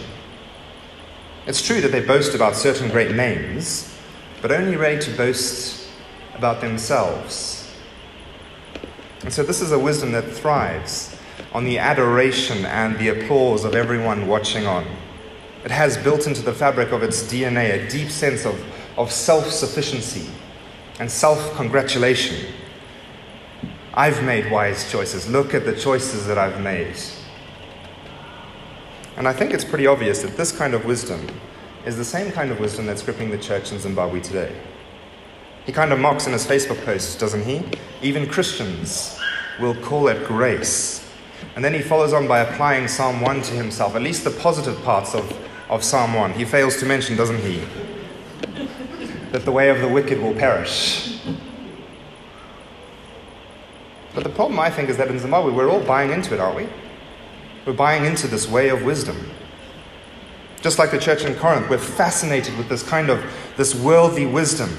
It's 1.47 1.61
true 1.61 1.79
that 1.81 1.91
they 1.91 2.01
boast 2.01 2.35
about 2.35 2.55
certain 2.55 2.89
great 2.89 3.15
names, 3.15 3.95
but 4.41 4.51
only 4.51 4.75
ready 4.75 4.99
to 5.05 5.15
boast 5.15 5.87
about 6.35 6.59
themselves. 6.59 7.71
And 9.21 9.31
so, 9.31 9.43
this 9.43 9.61
is 9.61 9.71
a 9.71 9.79
wisdom 9.79 10.11
that 10.11 10.29
thrives 10.29 11.17
on 11.53 11.63
the 11.63 11.79
adoration 11.79 12.65
and 12.65 12.97
the 12.97 13.07
applause 13.07 13.63
of 13.63 13.75
everyone 13.75 14.27
watching 14.27 14.65
on. 14.65 14.85
It 15.65 15.71
has 15.71 15.97
built 15.97 16.27
into 16.27 16.43
the 16.43 16.53
fabric 16.53 16.91
of 16.91 17.01
its 17.01 17.23
DNA 17.23 17.73
a 17.73 17.89
deep 17.89 18.09
sense 18.09 18.45
of, 18.45 18.63
of 18.99 19.11
self 19.11 19.49
sufficiency 19.49 20.29
and 20.99 21.09
self 21.09 21.55
congratulation. 21.55 22.53
I've 23.95 24.23
made 24.23 24.51
wise 24.51 24.91
choices. 24.91 25.27
Look 25.27 25.55
at 25.55 25.65
the 25.65 25.75
choices 25.75 26.27
that 26.27 26.37
I've 26.37 26.61
made. 26.61 26.95
And 29.17 29.27
I 29.27 29.33
think 29.33 29.53
it's 29.53 29.63
pretty 29.63 29.87
obvious 29.87 30.21
that 30.21 30.37
this 30.37 30.51
kind 30.51 30.75
of 30.75 30.85
wisdom 30.85 31.27
is 31.85 31.97
the 31.97 32.05
same 32.05 32.31
kind 32.31 32.51
of 32.51 32.59
wisdom 32.59 32.85
that's 32.85 33.01
gripping 33.01 33.31
the 33.31 33.37
church 33.37 33.71
in 33.71 33.79
Zimbabwe 33.79 34.19
today. 34.19 34.55
He 35.65 35.71
kind 35.71 35.91
of 35.91 35.99
mocks 35.99 36.27
in 36.27 36.33
his 36.33 36.45
Facebook 36.45 36.83
post, 36.85 37.19
doesn't 37.19 37.43
he? 37.43 37.63
Even 38.03 38.27
Christians 38.27 39.19
will 39.59 39.73
call 39.73 40.09
it 40.09 40.27
grace. 40.27 41.09
And 41.55 41.65
then 41.65 41.73
he 41.73 41.81
follows 41.81 42.13
on 42.13 42.27
by 42.27 42.41
applying 42.41 42.87
Psalm 42.87 43.21
1 43.21 43.41
to 43.43 43.53
himself, 43.53 43.95
at 43.95 44.03
least 44.03 44.25
the 44.25 44.31
positive 44.31 44.79
parts 44.83 45.15
of 45.15 45.44
of 45.69 45.83
Psalm 45.83 46.13
1. 46.13 46.33
He 46.33 46.45
fails 46.45 46.77
to 46.77 46.85
mention, 46.85 47.15
doesn't 47.15 47.39
he? 47.39 47.63
that 49.35 49.43
the 49.43 49.51
way 49.51 49.69
of 49.69 49.81
the 49.81 49.87
wicked 49.87 50.17
will 50.21 50.33
perish. 50.33 51.19
But 54.13 54.23
the 54.23 54.29
problem, 54.29 54.57
I 54.61 54.69
think, 54.69 54.87
is 54.87 54.95
that 54.95 55.09
in 55.09 55.19
Zimbabwe, 55.19 55.51
we're 55.51 55.69
all 55.69 55.83
buying 55.83 56.11
into 56.11 56.33
it, 56.33 56.39
aren't 56.39 56.55
we? 56.55 56.69
We're 57.65 57.73
buying 57.73 58.05
into 58.05 58.27
this 58.27 58.47
way 58.47 58.69
of 58.69 58.83
wisdom. 58.83 59.29
Just 60.61 60.79
like 60.79 60.89
the 60.89 60.97
church 60.97 61.25
in 61.25 61.35
Corinth, 61.35 61.69
we're 61.69 61.77
fascinated 61.77 62.57
with 62.57 62.69
this 62.69 62.81
kind 62.81 63.09
of 63.09 63.21
this 63.57 63.75
worldly 63.75 64.25
wisdom, 64.25 64.69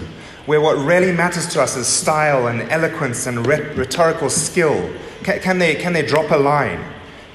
where 0.47 0.63
what 0.63 0.79
really 0.79 1.13
matters 1.13 1.47
to 1.49 1.61
us 1.61 1.77
is 1.77 1.87
style 1.87 2.47
and 2.47 2.63
eloquence 2.71 3.27
and 3.27 3.47
rhetorical 3.47 4.31
skill. 4.31 4.91
Can, 5.23 5.41
can, 5.41 5.59
they, 5.59 5.75
can 5.75 5.93
they 5.93 6.05
drop 6.05 6.31
a 6.31 6.37
line? 6.37 6.83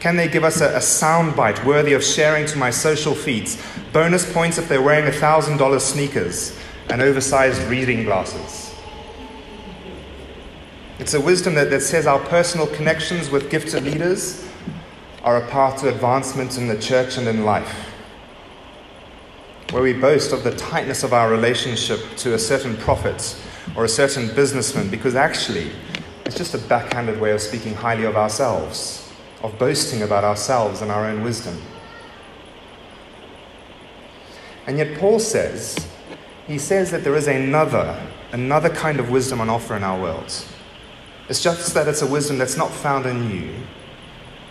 Can 0.02 0.18
they 0.18 0.28
give 0.28 0.44
us 0.44 0.60
a, 0.60 0.76
a 0.76 0.80
soundbite 0.80 1.64
worthy 1.64 1.94
of 1.94 2.04
sharing 2.04 2.46
to 2.48 2.58
my 2.58 2.72
social 2.72 3.16
feeds? 3.16 3.58
Bonus 3.94 4.32
points 4.34 4.58
if 4.58 4.68
they're 4.68 4.82
wearing 4.82 5.10
$1,000 5.10 5.80
sneakers. 5.80 6.58
and 6.92 7.02
oversized 7.02 7.62
reading 7.70 8.04
glasses. 8.04 8.76
It's 11.00 11.14
a 11.14 11.22
wisdom 11.22 11.56
that, 11.56 11.70
that 11.70 11.80
says 11.82 12.06
our 12.06 12.20
personal 12.20 12.68
connections 12.68 13.30
with 13.30 13.50
gifted 13.50 13.84
leaders 13.84 14.46
are 15.24 15.38
a 15.38 15.48
path 15.48 15.80
to 15.82 15.88
advancement 15.88 16.58
in 16.58 16.68
the 16.68 16.78
church 16.78 17.18
and 17.18 17.28
in 17.28 17.46
life. 17.46 17.90
Where 19.72 19.82
we 19.82 19.94
boast 19.94 20.34
of 20.34 20.44
the 20.44 20.56
tightness 20.58 21.04
of 21.04 21.14
our 21.14 21.32
relationship 21.32 22.02
to 22.18 22.34
a 22.34 22.40
certain 22.40 22.76
prophet 22.76 23.42
or 23.78 23.86
a 23.86 23.90
certain 23.90 24.28
businessman, 24.36 24.90
because 24.90 25.16
actually 25.16 25.72
it's 26.26 26.36
just 26.36 26.54
a 26.54 26.58
backhanded 26.58 27.22
way 27.22 27.32
of 27.32 27.42
speaking 27.42 27.74
highly 27.74 28.04
of 28.04 28.18
ourselves, 28.18 29.11
of 29.44 29.58
boasting 29.58 30.04
about 30.04 30.24
ourselves 30.24 30.82
and 30.82 30.92
our 30.92 31.06
own 31.06 31.24
wisdom. 31.24 31.60
And 34.68 34.78
yet, 34.78 34.98
Paul 35.00 35.20
says, 35.20 35.78
he 36.48 36.58
says 36.58 36.92
that 36.92 37.04
there 37.04 37.16
is 37.16 37.28
another, 37.28 38.00
another 38.32 38.70
kind 38.70 39.00
of 39.00 39.10
wisdom 39.10 39.42
on 39.42 39.50
offer 39.50 39.76
in 39.76 39.84
our 39.84 40.00
world. 40.00 40.34
It's 41.30 41.42
just 41.42 41.74
that 41.74 41.88
it's 41.88 42.02
a 42.02 42.08
wisdom 42.08 42.38
that's 42.38 42.58
not 42.58 42.72
found 42.72 43.06
in 43.06 43.32
you, 43.32 43.54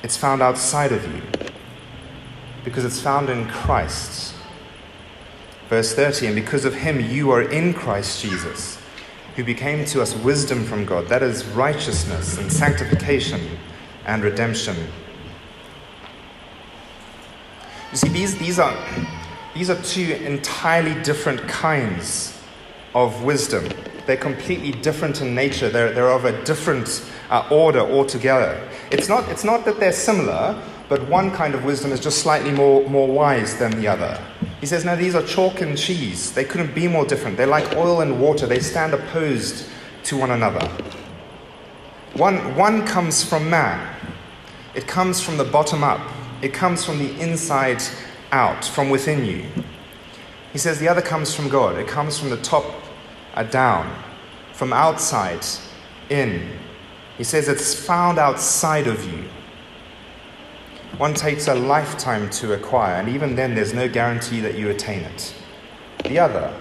it's 0.02 0.16
found 0.16 0.42
outside 0.42 0.92
of 0.92 1.04
you, 1.14 1.22
because 2.64 2.84
it's 2.84 3.00
found 3.00 3.28
in 3.28 3.46
Christ. 3.48 4.34
Verse 5.68 5.94
30, 5.94 6.26
and 6.26 6.34
because 6.34 6.64
of 6.64 6.74
him 6.74 7.00
you 7.00 7.30
are 7.30 7.42
in 7.42 7.72
Christ 7.72 8.22
Jesus, 8.22 8.80
who 9.36 9.44
became 9.44 9.84
to 9.86 10.02
us 10.02 10.16
wisdom 10.16 10.64
from 10.64 10.84
God, 10.84 11.06
that 11.08 11.22
is 11.22 11.44
righteousness 11.46 12.38
and 12.38 12.52
sanctification 12.52 13.40
and 14.10 14.24
redemption. 14.24 14.76
You 17.92 17.96
see, 17.96 18.08
these, 18.08 18.36
these 18.38 18.58
are 18.58 18.76
these 19.54 19.70
are 19.70 19.80
two 19.82 20.12
entirely 20.24 21.00
different 21.02 21.40
kinds 21.48 22.40
of 22.94 23.22
wisdom. 23.24 23.68
They're 24.06 24.16
completely 24.16 24.72
different 24.72 25.20
in 25.20 25.34
nature, 25.34 25.68
they're, 25.68 25.92
they're 25.92 26.10
of 26.10 26.24
a 26.24 26.44
different 26.44 27.08
uh, 27.30 27.46
order 27.50 27.80
altogether. 27.80 28.68
It's 28.90 29.08
not, 29.08 29.28
it's 29.28 29.44
not 29.44 29.64
that 29.64 29.78
they're 29.78 29.92
similar, 29.92 30.60
but 30.88 31.06
one 31.08 31.30
kind 31.30 31.54
of 31.54 31.64
wisdom 31.64 31.92
is 31.92 32.00
just 32.00 32.18
slightly 32.18 32.50
more, 32.50 32.88
more 32.88 33.08
wise 33.08 33.56
than 33.58 33.72
the 33.72 33.86
other. 33.86 34.20
He 34.60 34.66
says, 34.66 34.84
No, 34.84 34.96
these 34.96 35.14
are 35.14 35.22
chalk 35.22 35.60
and 35.60 35.76
cheese. 35.76 36.32
They 36.32 36.44
couldn't 36.44 36.74
be 36.74 36.88
more 36.88 37.04
different. 37.04 37.36
They're 37.36 37.46
like 37.46 37.76
oil 37.76 38.00
and 38.00 38.20
water, 38.20 38.46
they 38.46 38.60
stand 38.60 38.94
opposed 38.94 39.68
to 40.04 40.16
one 40.16 40.30
another. 40.30 40.66
One, 42.14 42.56
one 42.56 42.86
comes 42.86 43.22
from 43.22 43.48
man, 43.48 43.96
it 44.74 44.86
comes 44.86 45.20
from 45.20 45.36
the 45.36 45.44
bottom 45.44 45.82
up, 45.82 46.00
it 46.42 46.52
comes 46.52 46.84
from 46.84 46.98
the 46.98 47.20
inside 47.20 47.82
out, 48.32 48.64
from 48.64 48.90
within 48.90 49.24
you. 49.24 49.44
He 50.52 50.58
says 50.58 50.78
the 50.78 50.88
other 50.88 51.02
comes 51.02 51.34
from 51.34 51.48
God. 51.48 51.76
It 51.76 51.86
comes 51.86 52.18
from 52.18 52.30
the 52.30 52.36
top 52.38 52.64
uh, 53.34 53.44
down, 53.44 53.94
from 54.52 54.72
outside 54.72 55.44
in. 56.08 56.48
He 57.16 57.24
says 57.24 57.48
it's 57.48 57.74
found 57.74 58.18
outside 58.18 58.86
of 58.86 59.04
you. 59.04 59.24
One 60.96 61.14
takes 61.14 61.48
a 61.48 61.54
lifetime 61.54 62.28
to 62.30 62.54
acquire, 62.54 62.96
and 62.96 63.08
even 63.08 63.34
then, 63.36 63.54
there's 63.54 63.72
no 63.72 63.88
guarantee 63.88 64.40
that 64.40 64.58
you 64.58 64.70
attain 64.70 65.00
it. 65.00 65.34
The 66.04 66.18
other 66.18 66.54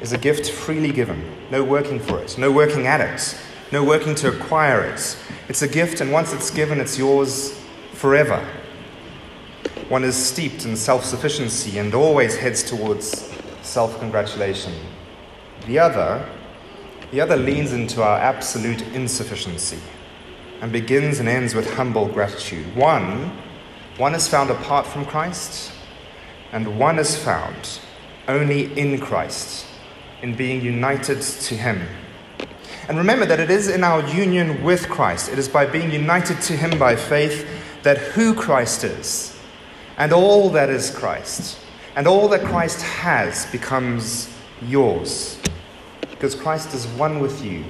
is 0.00 0.12
a 0.12 0.18
gift 0.18 0.50
freely 0.50 0.92
given, 0.92 1.24
no 1.50 1.64
working 1.64 1.98
for 1.98 2.20
it, 2.20 2.36
no 2.36 2.52
working 2.52 2.86
at 2.86 3.00
it, 3.00 3.36
no 3.72 3.82
working 3.82 4.14
to 4.16 4.28
acquire 4.28 4.82
it. 4.82 5.16
It's 5.48 5.62
a 5.62 5.68
gift, 5.68 6.02
and 6.02 6.12
once 6.12 6.34
it's 6.34 6.50
given, 6.50 6.78
it's 6.78 6.98
yours 6.98 7.58
forever. 7.94 8.46
One 9.88 10.04
is 10.04 10.14
steeped 10.14 10.66
in 10.66 10.76
self 10.76 11.04
sufficiency 11.04 11.78
and 11.78 11.94
always 11.94 12.36
heads 12.36 12.62
towards 12.62 13.32
self 13.62 13.98
congratulation. 13.98 14.74
The 15.66 15.78
other, 15.78 16.28
the 17.10 17.20
other 17.20 17.36
leans 17.36 17.72
into 17.72 18.02
our 18.02 18.18
absolute 18.18 18.82
insufficiency 18.94 19.78
and 20.60 20.70
begins 20.70 21.18
and 21.18 21.28
ends 21.28 21.54
with 21.54 21.72
humble 21.74 22.06
gratitude. 22.06 22.76
One, 22.76 23.32
one 23.96 24.14
is 24.14 24.28
found 24.28 24.50
apart 24.50 24.86
from 24.86 25.06
Christ, 25.06 25.72
and 26.52 26.78
one 26.78 26.98
is 26.98 27.16
found 27.16 27.80
only 28.28 28.72
in 28.78 29.00
Christ, 29.00 29.66
in 30.20 30.34
being 30.34 30.60
united 30.60 31.22
to 31.22 31.56
Him. 31.56 31.86
And 32.88 32.98
remember 32.98 33.26
that 33.26 33.40
it 33.40 33.50
is 33.50 33.68
in 33.68 33.84
our 33.84 34.06
union 34.08 34.62
with 34.62 34.88
Christ, 34.88 35.30
it 35.30 35.38
is 35.38 35.48
by 35.48 35.66
being 35.66 35.90
united 35.90 36.40
to 36.42 36.56
Him 36.56 36.78
by 36.78 36.96
faith 36.96 37.48
that 37.82 37.98
who 37.98 38.34
Christ 38.34 38.84
is 38.84 39.32
and 39.98 40.12
all 40.12 40.48
that 40.50 40.70
is 40.70 40.90
Christ, 40.90 41.58
and 41.96 42.06
all 42.06 42.28
that 42.28 42.42
Christ 42.44 42.82
has 42.82 43.46
becomes 43.52 44.28
yours. 44.62 45.38
Because 46.00 46.34
Christ 46.34 46.74
is 46.74 46.86
one 46.88 47.20
with 47.20 47.44
you, 47.44 47.64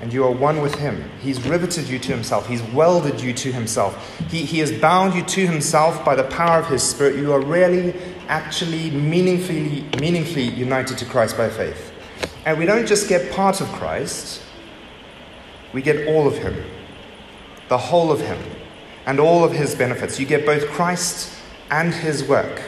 and 0.00 0.12
you 0.12 0.24
are 0.24 0.30
one 0.30 0.62
with 0.62 0.74
Him. 0.76 1.10
He's 1.20 1.44
riveted 1.46 1.88
you 1.88 1.98
to 1.98 2.12
Himself, 2.12 2.48
He's 2.48 2.62
welded 2.62 3.20
you 3.20 3.32
to 3.34 3.52
Himself, 3.52 4.18
He, 4.30 4.44
he 4.44 4.58
has 4.60 4.72
bound 4.72 5.14
you 5.14 5.22
to 5.24 5.46
Himself 5.46 6.04
by 6.04 6.14
the 6.14 6.24
power 6.24 6.58
of 6.58 6.68
His 6.68 6.82
Spirit. 6.82 7.16
You 7.16 7.32
are 7.32 7.40
really, 7.40 7.94
actually, 8.28 8.90
meaningfully, 8.90 9.84
meaningfully 10.00 10.44
united 10.44 10.98
to 10.98 11.04
Christ 11.04 11.36
by 11.36 11.50
faith. 11.50 11.87
And 12.44 12.58
we 12.58 12.66
don't 12.66 12.86
just 12.86 13.08
get 13.08 13.32
part 13.32 13.60
of 13.60 13.68
Christ, 13.68 14.42
we 15.72 15.82
get 15.82 16.08
all 16.08 16.26
of 16.26 16.38
Him, 16.38 16.64
the 17.68 17.78
whole 17.78 18.10
of 18.10 18.20
Him 18.20 18.38
and 19.08 19.18
all 19.18 19.42
of 19.42 19.52
his 19.52 19.74
benefits. 19.74 20.20
You 20.20 20.26
get 20.26 20.44
both 20.44 20.68
Christ 20.68 21.32
and 21.70 21.94
his 21.94 22.22
work. 22.22 22.60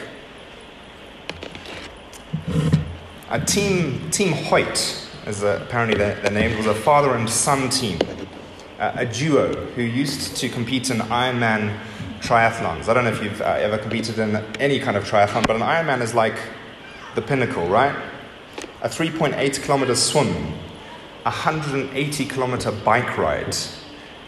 A 3.29 3.39
team, 3.39 4.09
Team 4.09 4.33
Hoyt, 4.33 5.07
as 5.27 5.43
apparently 5.43 5.95
their, 5.99 6.31
name, 6.31 6.57
was 6.57 6.65
a 6.65 6.73
father 6.73 7.13
and 7.13 7.29
son 7.29 7.69
team, 7.69 7.99
a 8.79 9.05
duo 9.05 9.53
who 9.75 9.83
used 9.83 10.35
to 10.37 10.49
compete 10.49 10.89
in 10.89 10.97
Ironman 10.97 11.79
triathlons. 12.21 12.89
I 12.89 12.95
don't 12.95 13.03
know 13.03 13.11
if 13.11 13.23
you've 13.23 13.41
uh, 13.41 13.57
ever 13.59 13.77
competed 13.77 14.17
in 14.17 14.37
any 14.59 14.79
kind 14.79 14.97
of 14.97 15.03
triathlon, 15.03 15.45
but 15.45 15.55
an 15.55 15.61
Ironman 15.61 16.01
is 16.01 16.15
like 16.15 16.39
the 17.13 17.21
pinnacle, 17.21 17.67
right? 17.67 17.95
A 18.81 18.89
3.8 18.89 19.61
kilometer 19.61 19.95
swim, 19.95 20.53
a 21.23 21.29
180 21.29 22.25
kilometer 22.25 22.71
bike 22.71 23.17
ride, 23.17 23.55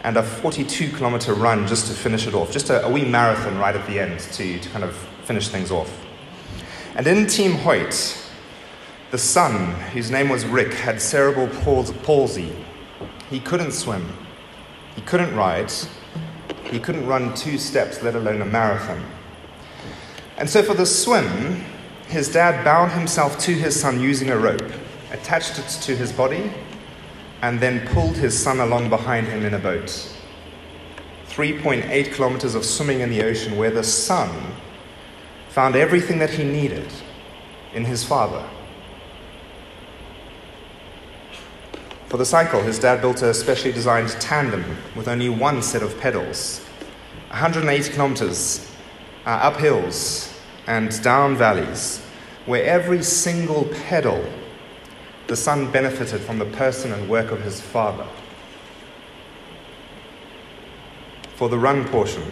and 0.04 0.16
a 0.16 0.22
42 0.22 0.90
kilometer 0.90 1.34
run 1.34 1.66
just 1.66 1.88
to 1.88 1.92
finish 1.92 2.26
it 2.28 2.34
off, 2.34 2.52
just 2.52 2.70
a, 2.70 2.84
a 2.86 2.90
wee 2.90 3.04
marathon 3.04 3.58
right 3.58 3.74
at 3.74 3.84
the 3.88 3.98
end 3.98 4.20
to, 4.20 4.60
to 4.60 4.68
kind 4.68 4.84
of 4.84 4.94
finish 5.24 5.48
things 5.48 5.72
off. 5.72 6.04
And 6.94 7.06
in 7.06 7.26
Team 7.26 7.52
Hoyt, 7.52 8.16
the 9.10 9.18
son, 9.18 9.72
whose 9.90 10.10
name 10.10 10.28
was 10.28 10.44
Rick, 10.44 10.74
had 10.74 11.00
cerebral 11.02 11.48
palsy. 11.48 12.52
He 13.30 13.40
couldn't 13.40 13.72
swim, 13.72 14.12
he 14.94 15.02
couldn't 15.02 15.34
ride, 15.34 15.72
he 16.70 16.78
couldn't 16.78 17.06
run 17.06 17.34
two 17.34 17.58
steps, 17.58 18.02
let 18.02 18.14
alone 18.14 18.40
a 18.40 18.44
marathon. 18.44 19.04
And 20.36 20.48
so 20.48 20.62
for 20.62 20.74
the 20.74 20.86
swim, 20.86 21.64
his 22.08 22.32
dad 22.32 22.64
bound 22.64 22.92
himself 22.92 23.38
to 23.40 23.52
his 23.52 23.78
son 23.78 24.00
using 24.00 24.30
a 24.30 24.36
rope, 24.36 24.70
attached 25.10 25.58
it 25.58 25.68
to 25.82 25.96
his 25.96 26.12
body, 26.12 26.52
and 27.42 27.60
then 27.60 27.86
pulled 27.88 28.16
his 28.16 28.38
son 28.38 28.60
along 28.60 28.88
behind 28.88 29.26
him 29.26 29.44
in 29.44 29.54
a 29.54 29.58
boat. 29.58 30.10
3.8 31.28 32.12
kilometers 32.12 32.54
of 32.54 32.64
swimming 32.64 33.00
in 33.00 33.10
the 33.10 33.22
ocean, 33.22 33.56
where 33.56 33.70
the 33.70 33.82
son 33.82 34.54
found 35.48 35.76
everything 35.76 36.18
that 36.18 36.30
he 36.30 36.44
needed 36.44 36.90
in 37.74 37.84
his 37.84 38.04
father. 38.04 38.48
For 42.08 42.18
the 42.18 42.26
cycle, 42.26 42.62
his 42.62 42.78
dad 42.78 43.00
built 43.00 43.22
a 43.22 43.34
specially 43.34 43.72
designed 43.72 44.10
tandem 44.20 44.64
with 44.94 45.08
only 45.08 45.28
one 45.28 45.62
set 45.62 45.82
of 45.82 45.98
pedals. 45.98 46.60
180 47.30 47.92
kilometers 47.92 48.70
uh, 49.26 49.30
up 49.30 49.56
hills 49.56 50.33
and 50.66 51.02
down 51.02 51.36
valleys, 51.36 52.04
where 52.46 52.64
every 52.64 53.02
single 53.02 53.64
pedal 53.86 54.24
the 55.26 55.36
son 55.36 55.70
benefited 55.70 56.20
from 56.20 56.38
the 56.38 56.44
person 56.44 56.92
and 56.92 57.08
work 57.08 57.30
of 57.30 57.40
his 57.42 57.60
father. 57.60 58.06
For 61.36 61.48
the 61.48 61.58
run 61.58 61.86
portion, 61.88 62.22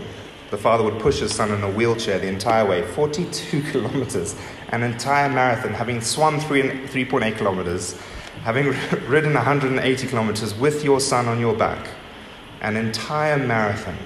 the 0.50 0.58
father 0.58 0.84
would 0.84 1.00
push 1.00 1.20
his 1.20 1.34
son 1.34 1.50
in 1.50 1.62
a 1.62 1.70
wheelchair 1.70 2.18
the 2.18 2.28
entire 2.28 2.66
way, 2.66 2.82
42 2.82 3.62
kilometers, 3.72 4.36
an 4.68 4.82
entire 4.82 5.28
marathon, 5.30 5.72
having 5.72 6.00
swum 6.00 6.38
3.8 6.38 7.36
kilometers, 7.36 7.98
having 8.44 8.66
ridden 9.08 9.32
180 9.34 10.06
kilometers 10.06 10.54
with 10.54 10.84
your 10.84 11.00
son 11.00 11.26
on 11.26 11.40
your 11.40 11.54
back, 11.54 11.88
an 12.60 12.76
entire 12.76 13.38
marathon, 13.38 13.96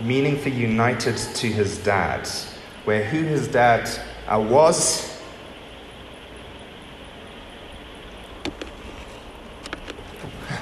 meaningfully 0.00 0.54
united 0.54 1.16
to 1.16 1.48
his 1.48 1.78
dad, 1.78 2.28
where 2.88 3.04
who 3.04 3.22
his 3.22 3.46
dad 3.48 3.86
was 4.30 5.20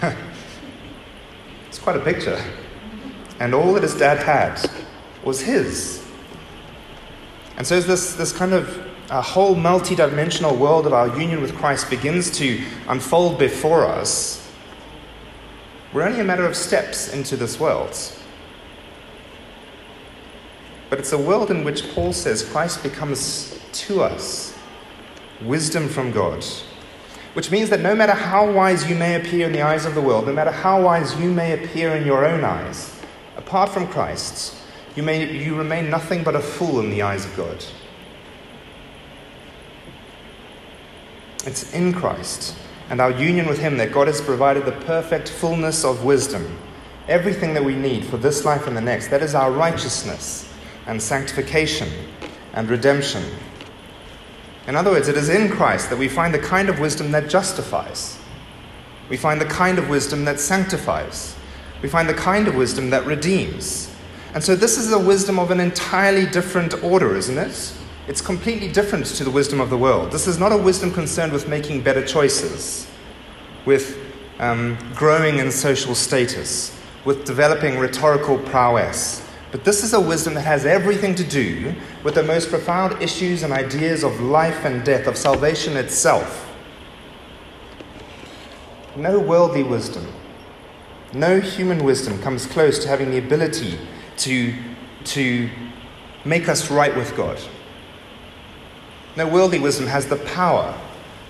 It's 1.69 1.79
quite 1.79 1.95
a 1.95 2.01
picture. 2.01 2.43
And 3.39 3.55
all 3.55 3.73
that 3.75 3.85
his 3.85 3.95
dad 3.95 4.19
had 4.19 4.61
was 5.23 5.41
his. 5.41 6.05
And 7.59 7.65
so 7.65 7.81
this, 7.81 8.15
this 8.17 8.33
kind 8.33 8.55
of 8.55 8.77
a 9.09 9.23
whole 9.23 9.55
multi-dimensional 9.55 10.57
world 10.57 10.85
of 10.85 10.93
our 10.93 11.17
union 11.17 11.41
with 11.41 11.55
Christ 11.55 11.89
begins 11.91 12.33
to 12.39 12.61
unfold 12.89 13.39
before 13.39 13.87
us, 13.87 14.51
we're 15.93 16.03
only 16.03 16.19
a 16.19 16.25
matter 16.25 16.45
of 16.45 16.57
steps 16.57 17.13
into 17.13 17.37
this 17.37 17.61
world. 17.61 17.97
But 20.89 20.99
it's 20.99 21.13
a 21.13 21.19
world 21.19 21.51
in 21.51 21.65
which 21.65 21.89
Paul 21.91 22.13
says 22.13 22.45
Christ 22.45 22.83
becomes 22.83 23.59
to 23.73 24.03
us 24.03 24.57
wisdom 25.43 25.89
from 25.89 26.13
God. 26.13 26.45
Which 27.35 27.51
means 27.51 27.69
that 27.71 27.81
no 27.81 27.95
matter 27.95 28.15
how 28.15 28.51
wise 28.51 28.89
you 28.89 28.95
may 28.95 29.17
appear 29.17 29.47
in 29.47 29.53
the 29.53 29.63
eyes 29.63 29.85
of 29.85 29.95
the 29.95 30.01
world, 30.01 30.27
no 30.27 30.33
matter 30.33 30.53
how 30.53 30.81
wise 30.81 31.19
you 31.21 31.31
may 31.31 31.53
appear 31.53 31.95
in 31.95 32.07
your 32.07 32.25
own 32.25 32.45
eyes, 32.45 32.99
apart 33.37 33.69
from 33.69 33.87
Christ, 33.89 34.55
you, 34.95 35.03
may, 35.03 35.31
you 35.31 35.55
remain 35.55 35.91
nothing 35.91 36.23
but 36.23 36.35
a 36.35 36.41
fool 36.41 36.81
in 36.81 36.89
the 36.89 37.03
eyes 37.03 37.27
of 37.27 37.37
God. 37.37 37.63
It's 41.45 41.73
in 41.75 41.93
Christ 41.93 42.57
and 42.89 43.01
our 43.01 43.11
union 43.11 43.47
with 43.47 43.59
Him 43.59 43.77
that 43.77 43.93
God 43.93 44.07
has 44.07 44.21
provided 44.21 44.65
the 44.65 44.73
perfect 44.73 45.29
fullness 45.29 45.85
of 45.85 46.05
wisdom, 46.05 46.57
everything 47.09 47.53
that 47.55 47.65
we 47.65 47.75
need 47.75 48.05
for 48.05 48.17
this 48.17 48.45
life 48.45 48.67
and 48.67 48.77
the 48.77 48.81
next. 48.81 49.09
That 49.09 49.23
is 49.23 49.35
our 49.35 49.51
righteousness 49.51 50.49
and 50.87 51.03
sanctification 51.03 51.89
and 52.53 52.69
redemption. 52.69 53.23
In 54.67 54.75
other 54.75 54.91
words, 54.91 55.09
it 55.09 55.17
is 55.17 55.29
in 55.29 55.49
Christ 55.49 55.91
that 55.91 55.99
we 55.99 56.09
find 56.09 56.35
the 56.35 56.39
kind 56.39 56.69
of 56.69 56.81
wisdom 56.81 57.13
that 57.13 57.29
justifies. 57.29 58.19
We 59.09 59.17
find 59.17 59.41
the 59.41 59.47
kind 59.47 59.79
of 59.79 59.89
wisdom 59.89 60.25
that 60.25 60.41
sanctifies. 60.41 61.37
We 61.83 61.89
find 61.89 62.09
the 62.09 62.15
kind 62.15 62.49
of 62.49 62.57
wisdom 62.57 62.91
that 62.91 63.07
redeems. 63.07 63.95
And 64.35 64.43
so, 64.43 64.57
this 64.57 64.77
is 64.77 64.93
a 64.93 64.99
wisdom 64.99 65.39
of 65.39 65.51
an 65.51 65.61
entirely 65.61 66.27
different 66.27 66.83
order, 66.83 67.17
isn't 67.17 67.39
it? 67.39 67.73
It's 68.09 68.21
completely 68.21 68.71
different 68.71 69.07
to 69.07 69.25
the 69.25 69.31
wisdom 69.31 69.61
of 69.61 69.71
the 69.71 69.79
world. 69.79 70.13
This 70.13 70.27
is 70.27 70.39
not 70.39 70.53
a 70.53 70.57
wisdom 70.57 70.93
concerned 70.93 71.33
with 71.33 71.49
making 71.49 71.83
better 71.83 72.05
choices, 72.05 72.89
with 73.65 73.99
um, 74.39 74.79
growing 74.95 75.39
in 75.39 75.51
social 75.51 75.95
status, 75.95 76.79
with 77.05 77.25
developing 77.25 77.79
rhetorical 77.79 78.39
prowess. 78.39 79.26
But 79.57 79.65
this 79.65 79.83
is 79.83 79.95
a 79.95 80.01
wisdom 80.03 80.35
that 80.35 80.43
has 80.43 80.67
everything 80.67 81.15
to 81.15 81.25
do 81.25 81.75
with 82.05 82.17
the 82.17 82.23
most 82.23 82.51
profound 82.51 83.03
issues 83.03 83.43
and 83.43 83.55
ideas 83.55 84.05
of 84.05 84.21
life 84.21 84.67
and 84.67 84.85
death, 84.85 85.07
of 85.07 85.17
salvation 85.17 85.79
itself. 85.79 86.55
No 88.97 89.19
worldly 89.19 89.63
wisdom, 89.63 90.07
no 91.15 91.41
human 91.41 91.83
wisdom 91.85 92.21
comes 92.21 92.45
close 92.45 92.79
to 92.81 92.89
having 92.89 93.11
the 93.11 93.17
ability 93.17 93.79
to, 94.19 94.53
to 95.05 95.49
make 96.27 96.51
us 96.51 96.71
right 96.71 96.95
with 96.95 97.17
God. 97.17 97.41
No 99.17 99.27
worldly 99.27 99.59
wisdom 99.59 99.87
has 99.87 100.07
the 100.07 100.17
power 100.17 100.79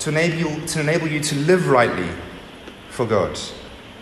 to 0.01 0.11
enable 0.11 0.67
to, 0.67 0.81
enable 0.81 1.07
you 1.07 1.21
to 1.21 1.37
live 1.37 1.69
rightly 1.69 2.09
for 2.91 3.07
God. 3.07 3.39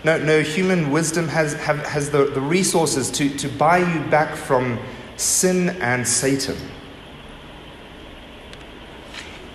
No, 0.05 0.19
no 0.19 0.43
human 0.43 0.91
wisdom 0.91 1.29
has, 1.29 1.55
have, 1.55 1.85
has 1.87 2.11
the, 2.11 2.27
the 2.27 2.41
resources 2.41 3.11
to, 3.13 3.31
to 3.39 3.49
buy 3.49 3.79
you 3.79 4.11
back 4.11 4.37
from 4.37 4.79
sin 5.17 5.71
and 5.81 6.07
Satan. 6.07 6.57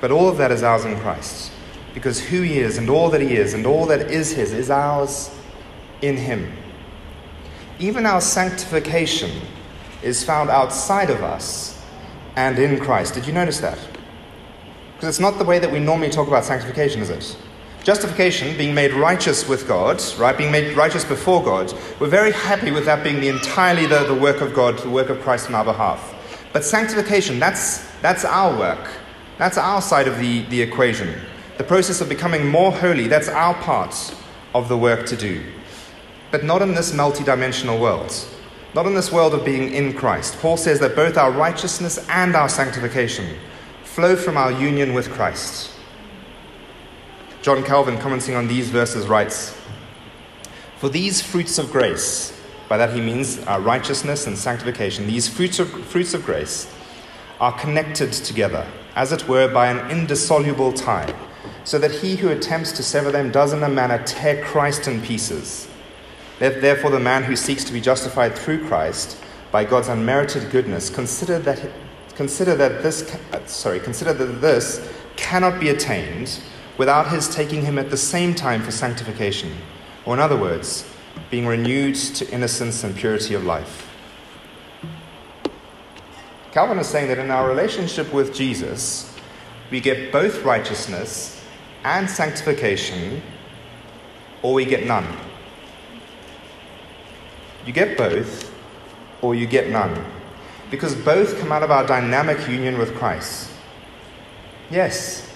But 0.01 0.11
all 0.11 0.27
of 0.27 0.37
that 0.37 0.51
is 0.51 0.63
ours 0.63 0.85
in 0.85 0.99
Christ. 0.99 1.51
Because 1.93 2.19
who 2.19 2.41
He 2.41 2.59
is 2.59 2.77
and 2.77 2.89
all 2.89 3.09
that 3.11 3.21
He 3.21 3.35
is 3.35 3.53
and 3.53 3.65
all 3.65 3.85
that 3.87 4.09
is 4.09 4.31
His 4.31 4.51
is 4.51 4.71
ours 4.71 5.29
in 6.01 6.17
Him. 6.17 6.51
Even 7.77 8.05
our 8.05 8.21
sanctification 8.21 9.29
is 10.01 10.23
found 10.23 10.49
outside 10.49 11.09
of 11.09 11.23
us 11.23 11.85
and 12.35 12.57
in 12.57 12.79
Christ. 12.79 13.13
Did 13.13 13.27
you 13.27 13.33
notice 13.33 13.59
that? 13.59 13.77
Because 14.95 15.09
it's 15.09 15.19
not 15.19 15.37
the 15.37 15.45
way 15.45 15.59
that 15.59 15.71
we 15.71 15.79
normally 15.79 16.09
talk 16.09 16.27
about 16.27 16.43
sanctification, 16.43 17.01
is 17.01 17.09
it? 17.09 17.37
Justification, 17.83 18.57
being 18.57 18.75
made 18.75 18.93
righteous 18.93 19.47
with 19.47 19.67
God, 19.67 20.03
right, 20.17 20.37
being 20.37 20.51
made 20.51 20.75
righteous 20.75 21.05
before 21.05 21.43
God, 21.43 21.73
we're 21.99 22.07
very 22.07 22.31
happy 22.31 22.71
with 22.71 22.85
that 22.85 23.03
being 23.03 23.21
the 23.21 23.29
entirely 23.29 23.85
the, 23.85 24.03
the 24.03 24.13
work 24.13 24.41
of 24.41 24.53
God, 24.53 24.77
the 24.79 24.89
work 24.89 25.09
of 25.09 25.21
Christ 25.21 25.47
on 25.47 25.55
our 25.55 25.63
behalf. 25.63 26.15
But 26.51 26.65
sanctification, 26.65 27.39
that's, 27.39 27.89
that's 28.01 28.25
our 28.25 28.57
work. 28.57 28.89
That's 29.37 29.57
our 29.57 29.81
side 29.81 30.07
of 30.07 30.17
the, 30.17 30.41
the 30.49 30.61
equation. 30.61 31.15
The 31.57 31.63
process 31.63 32.01
of 32.01 32.09
becoming 32.09 32.47
more 32.47 32.71
holy, 32.71 33.07
that's 33.07 33.29
our 33.29 33.53
part 33.53 34.13
of 34.53 34.67
the 34.67 34.77
work 34.77 35.05
to 35.07 35.15
do. 35.15 35.41
But 36.31 36.43
not 36.43 36.61
in 36.61 36.75
this 36.75 36.91
multidimensional 36.91 37.79
world. 37.79 38.13
Not 38.75 38.85
in 38.85 38.93
this 38.93 39.11
world 39.11 39.33
of 39.33 39.45
being 39.45 39.73
in 39.73 39.93
Christ. 39.93 40.37
Paul 40.39 40.57
says 40.57 40.79
that 40.81 40.95
both 40.95 41.17
our 41.17 41.31
righteousness 41.31 42.05
and 42.09 42.35
our 42.35 42.49
sanctification 42.49 43.37
flow 43.83 44.15
from 44.15 44.37
our 44.37 44.51
union 44.51 44.93
with 44.93 45.09
Christ. 45.09 45.71
John 47.41 47.63
Calvin, 47.63 47.97
commenting 47.97 48.35
on 48.35 48.49
these 48.49 48.69
verses, 48.69 49.07
writes 49.07 49.57
For 50.77 50.89
these 50.89 51.21
fruits 51.21 51.57
of 51.57 51.71
grace, 51.71 52.37
by 52.67 52.77
that 52.77 52.93
he 52.93 52.99
means 52.99 53.39
our 53.45 53.61
righteousness 53.61 54.27
and 54.27 54.37
sanctification, 54.37 55.07
these 55.07 55.29
fruits 55.29 55.57
of, 55.57 55.69
fruits 55.85 56.13
of 56.13 56.25
grace 56.25 56.69
are 57.39 57.57
connected 57.57 58.11
together, 58.11 58.67
as 58.93 59.13
it 59.13 59.29
were, 59.29 59.47
by 59.47 59.67
an 59.67 59.89
indissoluble 59.89 60.73
tie, 60.73 61.13
so 61.63 61.79
that 61.79 61.91
he 61.91 62.17
who 62.17 62.27
attempts 62.27 62.73
to 62.73 62.83
sever 62.83 63.09
them 63.09 63.31
does 63.31 63.53
in 63.53 63.63
a 63.63 63.69
manner 63.69 64.03
tear 64.03 64.43
Christ 64.43 64.89
in 64.89 65.01
pieces. 65.01 65.69
Therefore, 66.39 66.91
the 66.91 66.99
man 66.99 67.23
who 67.23 67.37
seeks 67.37 67.63
to 67.63 67.73
be 67.73 67.79
justified 67.79 68.35
through 68.37 68.67
Christ 68.67 69.17
by 69.49 69.63
God's 69.63 69.87
unmerited 69.87 70.51
goodness, 70.51 70.89
consider 70.89 71.39
that 71.39 71.71
consider 72.15 72.53
that 72.55 72.83
this, 72.83 73.15
uh, 73.31 73.45
sorry, 73.45 73.79
consider 73.79 74.11
that 74.11 74.41
this 74.41 74.93
cannot 75.15 75.57
be 75.57 75.69
attained 75.69 76.41
without 76.79 77.09
his 77.09 77.27
taking 77.27 77.63
him 77.63 77.77
at 77.77 77.91
the 77.91 77.97
same 77.97 78.33
time 78.33 78.63
for 78.63 78.71
sanctification, 78.71 79.55
or 80.05 80.15
in 80.15 80.19
other 80.19 80.35
words, 80.35 80.89
being 81.29 81.45
renewed 81.45 81.93
to 81.93 82.27
innocence 82.31 82.83
and 82.83 82.95
purity 82.95 83.35
of 83.35 83.43
life. 83.43 83.87
Calvin 86.51 86.79
is 86.79 86.87
saying 86.87 87.07
that 87.09 87.19
in 87.19 87.29
our 87.29 87.47
relationship 87.47 88.11
with 88.11 88.33
Jesus, 88.33 89.15
we 89.69 89.79
get 89.79 90.11
both 90.11 90.43
righteousness 90.43 91.45
and 91.83 92.09
sanctification, 92.09 93.21
or 94.41 94.55
we 94.55 94.65
get 94.65 94.87
none. 94.87 95.05
You 97.67 97.73
get 97.73 97.95
both, 97.95 98.51
or 99.21 99.35
you 99.35 99.45
get 99.45 99.69
none 99.69 100.03
because 100.71 100.95
both 100.95 101.39
come 101.39 101.51
out 101.51 101.63
of 101.63 101.71
our 101.71 101.85
dynamic 101.85 102.47
union 102.47 102.77
with 102.77 102.95
Christ. 102.95 103.51
Yes, 104.69 105.28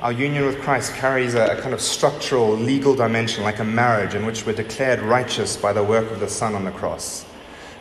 our 0.00 0.12
union 0.12 0.46
with 0.46 0.60
Christ 0.60 0.94
carries 0.94 1.34
a, 1.34 1.46
a, 1.46 1.60
kind 1.60 1.74
of 1.74 1.80
structural, 1.80 2.54
legal 2.54 2.94
dimension, 2.94 3.42
like 3.42 3.58
a 3.58 3.64
marriage 3.64 4.14
in 4.14 4.26
which 4.26 4.46
we're 4.46 4.52
declared 4.52 5.00
righteous 5.00 5.56
by 5.56 5.72
the 5.72 5.82
work 5.82 6.10
of 6.10 6.20
the 6.20 6.28
Son 6.28 6.54
on 6.54 6.64
the 6.64 6.70
cross. 6.70 7.24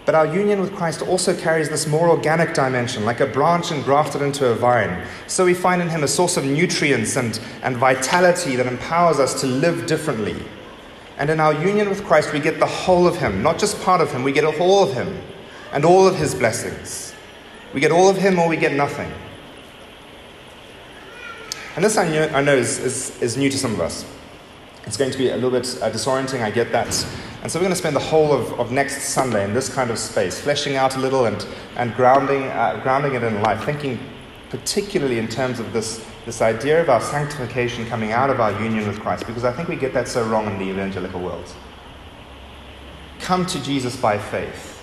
But 0.06 0.16
our 0.16 0.26
union 0.26 0.62
with 0.62 0.76
Christ 0.76 1.02
also 1.02 1.36
carries 1.36 1.70
this 1.70 1.88
more 1.88 2.10
organic 2.10 2.54
dimension, 2.54 3.06
like 3.06 3.20
a 3.20 3.26
branch 3.26 3.72
engrafted 3.72 4.22
into 4.22 4.48
a 4.48 4.56
vine. 4.56 5.06
So 5.28 5.46
we 5.46 5.54
find 5.54 5.82
in 5.82 5.90
Him 5.90 6.04
a 6.04 6.08
source 6.08 6.38
of 6.38 6.46
nutrients 6.46 7.16
and, 7.16 7.40
and 7.64 7.76
vitality 7.76 8.56
that 8.56 8.68
empowers 8.68 9.20
us 9.20 9.40
to 9.42 9.48
live 9.48 9.88
differently. 9.88 10.36
And 11.18 11.30
in 11.30 11.40
our 11.40 11.54
union 11.54 11.90
with 11.90 12.04
Christ, 12.04 12.34
we 12.34 12.40
get 12.40 12.60
the 12.60 12.66
whole 12.66 13.08
of 13.08 13.18
Him, 13.18 13.42
not 13.42 13.58
just 13.58 13.82
part 13.82 14.02
of 14.02 14.12
Him, 14.12 14.24
we 14.24 14.32
get 14.32 14.46
all 14.46 14.84
of 14.84 14.94
Him 14.94 15.18
and 15.76 15.84
all 15.84 16.08
of 16.08 16.16
his 16.16 16.34
blessings. 16.34 17.14
We 17.74 17.82
get 17.82 17.92
all 17.92 18.10
of 18.10 18.16
him 18.16 18.40
or 18.40 18.48
we 18.48 18.56
get 18.56 18.72
nothing. 18.72 19.12
And 21.76 21.84
this 21.84 21.98
I 21.98 22.08
know, 22.08 22.28
I 22.28 22.42
know 22.42 22.56
is, 22.56 22.80
is, 22.80 23.22
is, 23.22 23.38
new 23.38 23.50
to 23.50 23.58
some 23.58 23.74
of 23.74 23.82
us. 23.82 24.06
It's 24.86 24.98
going 24.98 25.12
to 25.12 25.18
be 25.18 25.30
a 25.30 25.36
little 25.36 25.52
bit 25.52 25.68
uh, 25.82 25.90
disorienting, 25.90 26.42
I 26.42 26.52
get 26.52 26.72
that. 26.72 26.88
And 27.42 27.52
so 27.52 27.60
we're 27.60 27.64
going 27.64 27.74
to 27.74 27.78
spend 27.78 27.96
the 27.96 28.00
whole 28.02 28.32
of, 28.32 28.60
of 28.60 28.72
next 28.72 29.10
Sunday 29.10 29.44
in 29.44 29.54
this 29.54 29.74
kind 29.74 29.92
of 29.92 29.98
space, 29.98 30.40
fleshing 30.40 30.76
out 30.76 30.96
a 30.96 31.00
little 31.00 31.26
and, 31.26 31.46
and 31.76 31.94
grounding, 31.96 32.44
uh, 32.44 32.80
grounding 32.82 33.16
it 33.16 33.24
in 33.24 33.42
life, 33.42 33.64
thinking 33.66 34.00
particularly 34.50 35.20
in 35.20 35.28
terms 35.28 35.60
of 35.60 35.74
this, 35.74 36.06
this 36.26 36.42
idea 36.42 36.82
of 36.82 36.90
our 36.90 37.02
sanctification 37.02 37.86
coming 37.88 38.12
out 38.12 38.30
of 38.30 38.40
our 38.40 38.52
union 38.62 38.88
with 38.88 39.00
Christ, 39.00 39.28
because 39.28 39.44
I 39.44 39.52
think 39.52 39.68
we 39.68 39.76
get 39.76 39.94
that 39.94 40.08
so 40.08 40.26
wrong 40.28 40.48
in 40.48 40.58
the 40.58 40.70
evangelical 40.70 41.20
world. 41.20 41.54
Come 43.20 43.46
to 43.48 43.62
Jesus 43.64 43.96
by 43.96 44.18
faith 44.18 44.76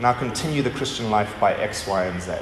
now 0.00 0.12
continue 0.12 0.62
the 0.62 0.70
Christian 0.70 1.10
life 1.10 1.34
by 1.40 1.54
X, 1.54 1.86
Y, 1.86 2.04
and 2.04 2.22
Z. 2.22 2.32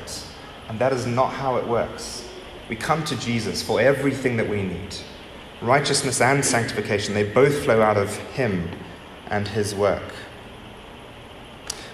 And 0.68 0.78
that 0.78 0.92
is 0.92 1.06
not 1.06 1.32
how 1.32 1.56
it 1.56 1.66
works. 1.66 2.25
We 2.68 2.76
come 2.76 3.05
to 3.05 3.16
Jesus 3.16 3.62
for 3.62 3.81
everything 3.81 4.37
that 4.37 4.48
we 4.48 4.62
need. 4.62 4.96
Righteousness 5.62 6.20
and 6.20 6.44
sanctification, 6.44 7.14
they 7.14 7.24
both 7.24 7.64
flow 7.64 7.81
out 7.81 7.96
of 7.96 8.16
Him 8.16 8.68
and 9.29 9.48
His 9.48 9.74
work. 9.74 10.12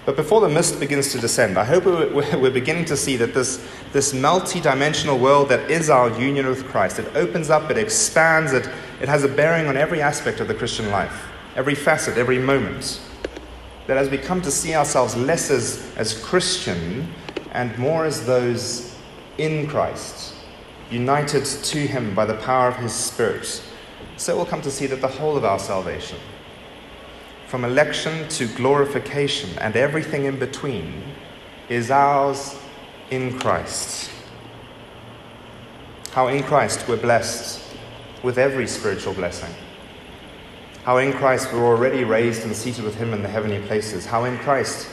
But 0.05 0.17
before 0.17 0.41
the 0.41 0.49
mist 0.49 0.79
begins 0.81 1.13
to 1.13 1.19
descend, 1.19 1.57
I 1.57 1.63
hope 1.63 1.85
we're 1.85 2.51
beginning 2.51 2.85
to 2.85 2.97
see 2.97 3.15
that 3.17 3.33
this, 3.33 3.65
this 3.93 4.13
multi 4.13 4.59
dimensional 4.59 5.17
world 5.17 5.47
that 5.49 5.71
is 5.71 5.89
our 5.89 6.09
union 6.19 6.45
with 6.45 6.65
Christ, 6.65 6.99
it 6.99 7.15
opens 7.15 7.49
up, 7.49 7.71
it 7.71 7.77
expands, 7.77 8.51
it, 8.51 8.67
it 9.01 9.07
has 9.07 9.23
a 9.23 9.29
bearing 9.29 9.67
on 9.67 9.77
every 9.77 10.01
aspect 10.01 10.41
of 10.41 10.49
the 10.49 10.53
Christian 10.53 10.91
life, 10.91 11.27
every 11.55 11.75
facet, 11.75 12.17
every 12.17 12.37
moment. 12.37 12.99
That 13.87 13.97
as 13.97 14.09
we 14.09 14.17
come 14.17 14.41
to 14.41 14.51
see 14.51 14.75
ourselves 14.75 15.15
less 15.15 15.49
as, 15.49 15.89
as 15.95 16.21
Christian 16.21 17.07
and 17.51 17.77
more 17.77 18.05
as 18.05 18.25
those 18.25 18.97
in 19.37 19.67
Christ, 19.67 20.32
united 20.93 21.43
to 21.43 21.79
Him 21.79 22.13
by 22.13 22.25
the 22.25 22.35
power 22.35 22.67
of 22.67 22.75
His 22.77 22.93
Spirit, 22.93 23.63
so 24.15 24.35
we'll 24.35 24.45
come 24.45 24.61
to 24.61 24.71
see 24.71 24.85
that 24.87 25.01
the 25.01 25.07
whole 25.07 25.35
of 25.35 25.43
our 25.43 25.59
salvation, 25.59 26.19
from 27.47 27.65
election 27.65 28.27
to 28.29 28.47
glorification 28.47 29.49
and 29.59 29.75
everything 29.75 30.25
in 30.25 30.37
between, 30.37 31.03
is 31.67 31.89
ours 31.89 32.55
in 33.09 33.39
Christ. 33.39 34.11
How 36.11 36.27
in 36.27 36.43
Christ 36.43 36.87
we're 36.87 36.97
blessed 36.97 37.61
with 38.21 38.37
every 38.37 38.67
spiritual 38.67 39.13
blessing. 39.13 39.53
How 40.83 40.97
in 40.97 41.13
Christ 41.13 41.51
we're 41.51 41.65
already 41.65 42.03
raised 42.03 42.43
and 42.43 42.55
seated 42.55 42.83
with 42.83 42.95
Him 42.95 43.13
in 43.13 43.23
the 43.23 43.29
heavenly 43.29 43.65
places. 43.67 44.05
How 44.05 44.25
in 44.25 44.37
Christ 44.39 44.87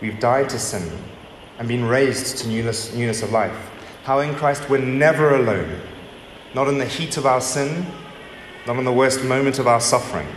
we've 0.00 0.18
died 0.18 0.48
to 0.48 0.58
sin 0.58 0.90
and 1.58 1.68
been 1.68 1.84
raised 1.84 2.38
to 2.38 2.48
newness, 2.48 2.92
newness 2.94 3.22
of 3.22 3.30
life. 3.30 3.70
How 4.04 4.20
in 4.20 4.34
Christ 4.34 4.68
we're 4.68 4.78
never 4.78 5.34
alone, 5.34 5.80
not 6.54 6.68
in 6.68 6.76
the 6.76 6.84
heat 6.84 7.16
of 7.16 7.24
our 7.24 7.40
sin, 7.40 7.86
not 8.66 8.76
in 8.76 8.84
the 8.84 8.92
worst 8.92 9.24
moment 9.24 9.58
of 9.58 9.66
our 9.66 9.80
suffering. 9.80 10.28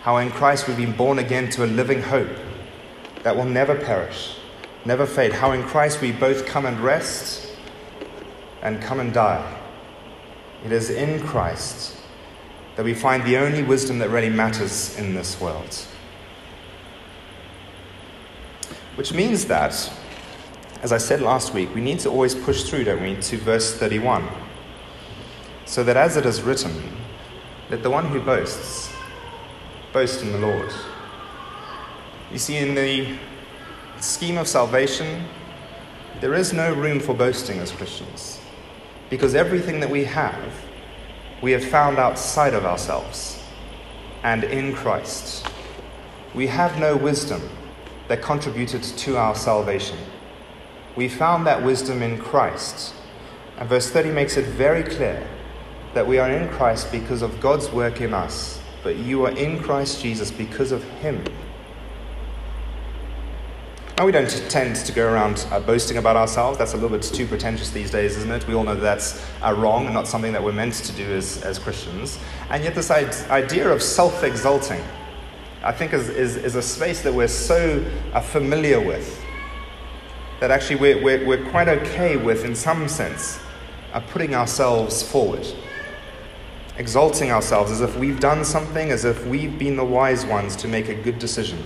How 0.00 0.16
in 0.16 0.30
Christ 0.30 0.66
we've 0.66 0.78
been 0.78 0.96
born 0.96 1.18
again 1.18 1.50
to 1.50 1.64
a 1.64 1.66
living 1.66 2.00
hope 2.00 2.30
that 3.22 3.36
will 3.36 3.44
never 3.44 3.74
perish, 3.74 4.36
never 4.86 5.04
fade. 5.04 5.34
How 5.34 5.52
in 5.52 5.62
Christ 5.62 6.00
we 6.00 6.10
both 6.10 6.46
come 6.46 6.64
and 6.64 6.80
rest 6.80 7.54
and 8.62 8.80
come 8.80 8.98
and 8.98 9.12
die. 9.12 9.58
It 10.64 10.72
is 10.72 10.88
in 10.88 11.20
Christ 11.26 11.96
that 12.76 12.84
we 12.84 12.94
find 12.94 13.22
the 13.24 13.36
only 13.36 13.62
wisdom 13.62 13.98
that 13.98 14.08
really 14.08 14.30
matters 14.30 14.98
in 14.98 15.14
this 15.14 15.38
world. 15.38 15.86
Which 18.94 19.12
means 19.12 19.44
that, 19.46 19.92
as 20.82 20.92
I 20.92 20.98
said 20.98 21.20
last 21.20 21.52
week, 21.52 21.74
we 21.74 21.80
need 21.80 21.98
to 22.00 22.08
always 22.08 22.34
push 22.34 22.64
through, 22.64 22.84
don't 22.84 23.02
we, 23.02 23.14
to 23.16 23.36
verse 23.38 23.74
31. 23.74 24.26
So 25.66 25.84
that 25.84 25.96
as 25.96 26.16
it 26.16 26.24
is 26.24 26.42
written, 26.42 26.72
let 27.68 27.82
the 27.82 27.90
one 27.90 28.06
who 28.06 28.20
boasts 28.20 28.90
boast 29.92 30.22
in 30.22 30.32
the 30.32 30.38
Lord. 30.38 30.72
You 32.32 32.38
see, 32.38 32.56
in 32.56 32.74
the 32.74 33.18
scheme 34.00 34.38
of 34.38 34.48
salvation, 34.48 35.24
there 36.20 36.34
is 36.34 36.52
no 36.52 36.72
room 36.72 36.98
for 36.98 37.14
boasting 37.14 37.58
as 37.58 37.70
Christians 37.70 38.40
because 39.10 39.34
everything 39.34 39.80
that 39.80 39.90
we 39.90 40.04
have, 40.04 40.52
we 41.42 41.52
have 41.52 41.64
found 41.64 41.98
outside 41.98 42.54
of 42.54 42.64
ourselves 42.64 43.42
and 44.22 44.44
in 44.44 44.74
Christ. 44.74 45.46
We 46.34 46.46
have 46.46 46.78
no 46.78 46.96
wisdom 46.96 47.42
that 48.08 48.22
contributed 48.22 48.82
to 48.82 49.16
our 49.16 49.34
salvation. 49.34 49.98
We 50.96 51.08
found 51.08 51.46
that 51.46 51.62
wisdom 51.62 52.02
in 52.02 52.18
Christ. 52.18 52.94
And 53.58 53.68
verse 53.68 53.90
30 53.90 54.10
makes 54.10 54.36
it 54.36 54.46
very 54.46 54.82
clear 54.82 55.26
that 55.94 56.06
we 56.06 56.18
are 56.18 56.30
in 56.30 56.48
Christ 56.48 56.90
because 56.90 57.22
of 57.22 57.40
God's 57.40 57.70
work 57.70 58.00
in 58.00 58.14
us, 58.14 58.60
but 58.82 58.96
you 58.96 59.26
are 59.26 59.32
in 59.32 59.62
Christ 59.62 60.02
Jesus 60.02 60.30
because 60.30 60.72
of 60.72 60.82
Him. 61.00 61.22
Now, 63.98 64.06
we 64.06 64.12
don't 64.12 64.30
tend 64.48 64.76
to 64.76 64.92
go 64.92 65.12
around 65.12 65.46
uh, 65.50 65.60
boasting 65.60 65.98
about 65.98 66.16
ourselves. 66.16 66.56
That's 66.56 66.72
a 66.72 66.76
little 66.76 66.96
bit 66.96 67.02
too 67.02 67.26
pretentious 67.26 67.70
these 67.70 67.90
days, 67.90 68.16
isn't 68.16 68.30
it? 68.30 68.48
We 68.48 68.54
all 68.54 68.64
know 68.64 68.74
that 68.74 68.80
that's 68.80 69.22
uh, 69.42 69.54
wrong 69.54 69.84
and 69.84 69.92
not 69.92 70.08
something 70.08 70.32
that 70.32 70.42
we're 70.42 70.52
meant 70.52 70.72
to 70.74 70.92
do 70.92 71.04
as, 71.12 71.42
as 71.42 71.58
Christians. 71.58 72.18
And 72.48 72.64
yet, 72.64 72.74
this 72.74 72.90
idea 72.90 73.68
of 73.68 73.82
self 73.82 74.24
exalting, 74.24 74.82
I 75.62 75.72
think 75.72 75.92
is, 75.92 76.08
is, 76.08 76.36
is 76.36 76.54
a 76.54 76.62
space 76.62 77.02
that 77.02 77.12
we're 77.12 77.28
so 77.28 77.84
uh, 78.14 78.22
familiar 78.22 78.80
with 78.80 79.22
that 80.40 80.50
actually 80.50 80.76
we're, 80.76 81.02
we're, 81.02 81.26
we're, 81.26 81.50
quite 81.50 81.68
okay 81.68 82.16
with, 82.16 82.44
in 82.44 82.54
some 82.54 82.88
sense, 82.88 83.38
uh, 83.92 84.00
putting 84.00 84.34
ourselves 84.34 85.02
forward, 85.02 85.46
exalting 86.78 87.30
ourselves 87.30 87.70
as 87.70 87.82
if 87.82 87.94
we've 87.98 88.18
done 88.18 88.42
something, 88.42 88.90
as 88.90 89.04
if 89.04 89.24
we've 89.26 89.58
been 89.58 89.76
the 89.76 89.84
wise 89.84 90.24
ones 90.24 90.56
to 90.56 90.66
make 90.66 90.88
a 90.88 90.94
good 90.94 91.18
decision, 91.18 91.62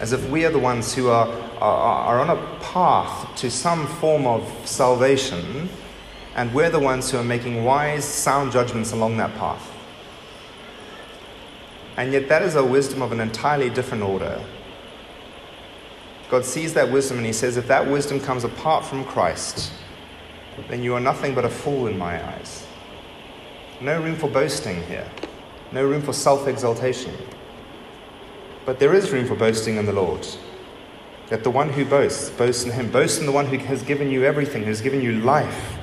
as 0.00 0.12
if 0.12 0.26
we 0.30 0.46
are 0.46 0.50
the 0.50 0.58
ones 0.58 0.94
who 0.94 1.10
are, 1.10 1.28
are, 1.60 2.18
are 2.18 2.20
on 2.20 2.30
a 2.30 2.58
path 2.60 3.36
to 3.36 3.50
some 3.50 3.86
form 3.86 4.26
of 4.26 4.50
salvation, 4.66 5.68
and 6.34 6.52
we're 6.54 6.70
the 6.70 6.80
ones 6.80 7.10
who 7.10 7.18
are 7.18 7.24
making 7.24 7.62
wise, 7.62 8.06
sound 8.06 8.52
judgments 8.52 8.92
along 8.92 9.18
that 9.18 9.34
path. 9.34 9.70
And 11.98 12.10
yet, 12.10 12.26
that 12.30 12.40
is 12.40 12.54
a 12.54 12.64
wisdom 12.64 13.02
of 13.02 13.12
an 13.12 13.20
entirely 13.20 13.68
different 13.68 14.02
order. 14.02 14.42
God 16.32 16.46
sees 16.46 16.72
that 16.72 16.90
wisdom 16.90 17.18
and 17.18 17.26
He 17.26 17.32
says, 17.34 17.58
if 17.58 17.68
that 17.68 17.86
wisdom 17.86 18.18
comes 18.18 18.42
apart 18.42 18.86
from 18.86 19.04
Christ, 19.04 19.70
then 20.70 20.82
you 20.82 20.94
are 20.94 21.00
nothing 21.00 21.34
but 21.34 21.44
a 21.44 21.50
fool 21.50 21.88
in 21.88 21.98
my 21.98 22.26
eyes. 22.26 22.66
No 23.82 24.00
room 24.00 24.16
for 24.16 24.30
boasting 24.30 24.82
here, 24.84 25.06
no 25.72 25.84
room 25.84 26.00
for 26.00 26.14
self 26.14 26.48
exaltation. 26.48 27.14
But 28.64 28.78
there 28.78 28.94
is 28.94 29.10
room 29.10 29.26
for 29.26 29.34
boasting 29.34 29.76
in 29.76 29.84
the 29.84 29.92
Lord. 29.92 30.26
That 31.28 31.44
the 31.44 31.50
one 31.50 31.68
who 31.68 31.84
boasts, 31.84 32.30
boasts 32.30 32.64
in 32.64 32.70
Him. 32.70 32.90
Boast 32.90 33.20
in 33.20 33.26
the 33.26 33.32
one 33.32 33.44
who 33.44 33.58
has 33.58 33.82
given 33.82 34.10
you 34.10 34.24
everything, 34.24 34.64
has 34.64 34.80
given 34.80 35.02
you 35.02 35.20
life 35.20 35.76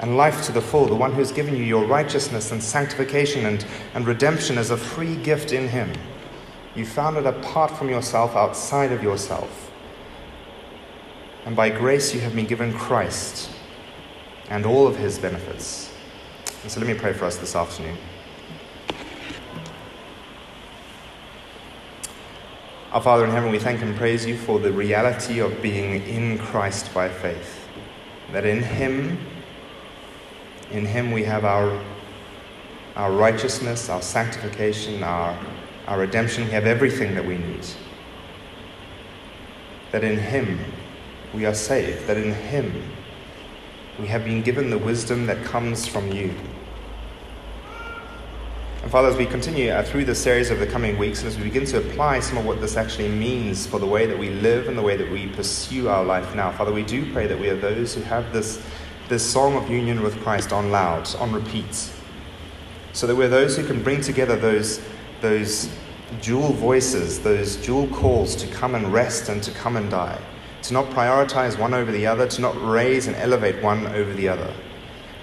and 0.00 0.16
life 0.16 0.44
to 0.46 0.50
the 0.50 0.60
full, 0.60 0.86
the 0.86 0.94
one 0.96 1.12
who 1.12 1.20
has 1.20 1.30
given 1.30 1.54
you 1.56 1.62
your 1.62 1.84
righteousness 1.84 2.50
and 2.50 2.60
sanctification 2.60 3.46
and, 3.46 3.64
and 3.94 4.08
redemption 4.08 4.58
as 4.58 4.70
a 4.70 4.76
free 4.76 5.14
gift 5.14 5.52
in 5.52 5.68
Him. 5.68 5.92
You 6.74 6.84
found 6.84 7.16
it 7.16 7.26
apart 7.26 7.70
from 7.70 7.88
yourself, 7.88 8.34
outside 8.34 8.90
of 8.90 9.04
yourself. 9.04 9.67
And 11.48 11.56
by 11.56 11.70
grace 11.70 12.12
you 12.12 12.20
have 12.20 12.36
been 12.36 12.44
given 12.44 12.74
Christ 12.74 13.48
and 14.50 14.66
all 14.66 14.86
of 14.86 14.98
His 14.98 15.18
benefits. 15.18 15.90
And 16.62 16.70
so 16.70 16.78
let 16.78 16.86
me 16.86 16.92
pray 16.92 17.14
for 17.14 17.24
us 17.24 17.38
this 17.38 17.56
afternoon. 17.56 17.96
Our 22.92 23.00
Father 23.00 23.24
in 23.24 23.30
heaven, 23.30 23.50
we 23.50 23.58
thank 23.58 23.80
and 23.80 23.96
praise 23.96 24.26
you 24.26 24.36
for 24.36 24.58
the 24.58 24.70
reality 24.70 25.38
of 25.38 25.62
being 25.62 26.06
in 26.06 26.36
Christ 26.36 26.92
by 26.92 27.08
faith. 27.08 27.66
That 28.32 28.44
in 28.44 28.62
Him 28.62 29.16
in 30.70 30.84
Him 30.84 31.12
we 31.12 31.24
have 31.24 31.46
our, 31.46 31.82
our 32.94 33.10
righteousness, 33.10 33.88
our 33.88 34.02
sanctification, 34.02 35.02
our, 35.02 35.34
our 35.86 35.98
redemption. 35.98 36.44
We 36.44 36.50
have 36.50 36.66
everything 36.66 37.14
that 37.14 37.24
we 37.24 37.38
need. 37.38 37.66
That 39.92 40.04
in 40.04 40.18
Him 40.18 40.60
we 41.32 41.46
are 41.46 41.54
saved. 41.54 42.06
That 42.06 42.16
in 42.16 42.32
Him 42.32 42.82
we 43.98 44.06
have 44.06 44.24
been 44.24 44.42
given 44.42 44.70
the 44.70 44.78
wisdom 44.78 45.26
that 45.26 45.44
comes 45.44 45.86
from 45.86 46.10
you. 46.12 46.32
And 48.82 48.92
Father, 48.92 49.08
as 49.08 49.16
we 49.16 49.26
continue 49.26 49.70
uh, 49.70 49.82
through 49.82 50.04
the 50.04 50.14
series 50.14 50.50
of 50.50 50.60
the 50.60 50.66
coming 50.66 50.96
weeks, 50.96 51.18
and 51.20 51.28
as 51.28 51.36
we 51.36 51.44
begin 51.44 51.64
to 51.66 51.78
apply 51.78 52.20
some 52.20 52.38
of 52.38 52.46
what 52.46 52.60
this 52.60 52.76
actually 52.76 53.08
means 53.08 53.66
for 53.66 53.80
the 53.80 53.86
way 53.86 54.06
that 54.06 54.18
we 54.18 54.30
live 54.30 54.68
and 54.68 54.78
the 54.78 54.82
way 54.82 54.96
that 54.96 55.10
we 55.10 55.26
pursue 55.28 55.88
our 55.88 56.04
life 56.04 56.34
now, 56.34 56.52
Father, 56.52 56.72
we 56.72 56.84
do 56.84 57.12
pray 57.12 57.26
that 57.26 57.38
we 57.38 57.48
are 57.48 57.56
those 57.56 57.94
who 57.94 58.02
have 58.02 58.32
this 58.32 58.62
this 59.08 59.24
song 59.24 59.54
of 59.54 59.70
union 59.70 60.02
with 60.02 60.20
Christ 60.20 60.52
on 60.52 60.70
loud, 60.70 61.14
on 61.16 61.32
repeat, 61.32 61.90
so 62.92 63.06
that 63.06 63.16
we're 63.16 63.28
those 63.28 63.56
who 63.56 63.66
can 63.66 63.82
bring 63.82 64.02
together 64.02 64.36
those, 64.36 64.80
those 65.22 65.70
dual 66.20 66.52
voices, 66.52 67.18
those 67.20 67.56
dual 67.56 67.88
calls 67.88 68.36
to 68.36 68.46
come 68.48 68.74
and 68.74 68.92
rest 68.92 69.30
and 69.30 69.42
to 69.42 69.50
come 69.52 69.76
and 69.76 69.90
die, 69.90 70.20
to 70.62 70.72
not 70.72 70.86
prioritize 70.86 71.58
one 71.58 71.74
over 71.74 71.92
the 71.92 72.06
other, 72.06 72.26
to 72.26 72.40
not 72.40 72.54
raise 72.62 73.06
and 73.06 73.16
elevate 73.16 73.62
one 73.62 73.86
over 73.86 74.12
the 74.12 74.28
other, 74.28 74.52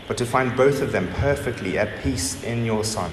but 0.08 0.18
to 0.18 0.26
find 0.26 0.56
both 0.56 0.82
of 0.82 0.92
them 0.92 1.08
perfectly 1.14 1.78
at 1.78 2.04
peace 2.04 2.44
in 2.44 2.66
your 2.66 2.84
Son. 2.84 3.12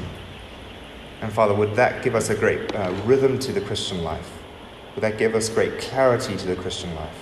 And 1.20 1.32
Father, 1.32 1.54
would 1.54 1.74
that 1.76 2.02
give 2.02 2.14
us 2.14 2.30
a 2.30 2.34
great 2.34 2.74
uh, 2.74 2.92
rhythm 3.04 3.38
to 3.40 3.52
the 3.52 3.60
Christian 3.60 4.02
life? 4.02 4.30
Would 4.94 5.02
that 5.02 5.18
give 5.18 5.34
us 5.34 5.48
great 5.48 5.78
clarity 5.78 6.36
to 6.36 6.46
the 6.46 6.56
Christian 6.56 6.94
life? 6.94 7.18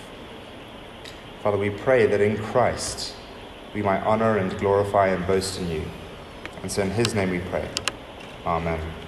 Father, 1.42 1.56
we 1.56 1.70
pray 1.70 2.06
that 2.06 2.20
in 2.20 2.36
Christ, 2.36 3.14
we 3.74 3.82
might 3.82 4.02
honor 4.02 4.38
and 4.38 4.56
glorify 4.58 5.08
and 5.08 5.26
boast 5.26 5.60
in 5.60 5.70
you. 5.70 5.84
And 6.62 6.70
so 6.70 6.82
in 6.82 6.90
his 6.90 7.14
name 7.14 7.30
we 7.30 7.40
pray. 7.40 7.68
Amen. 8.44 8.99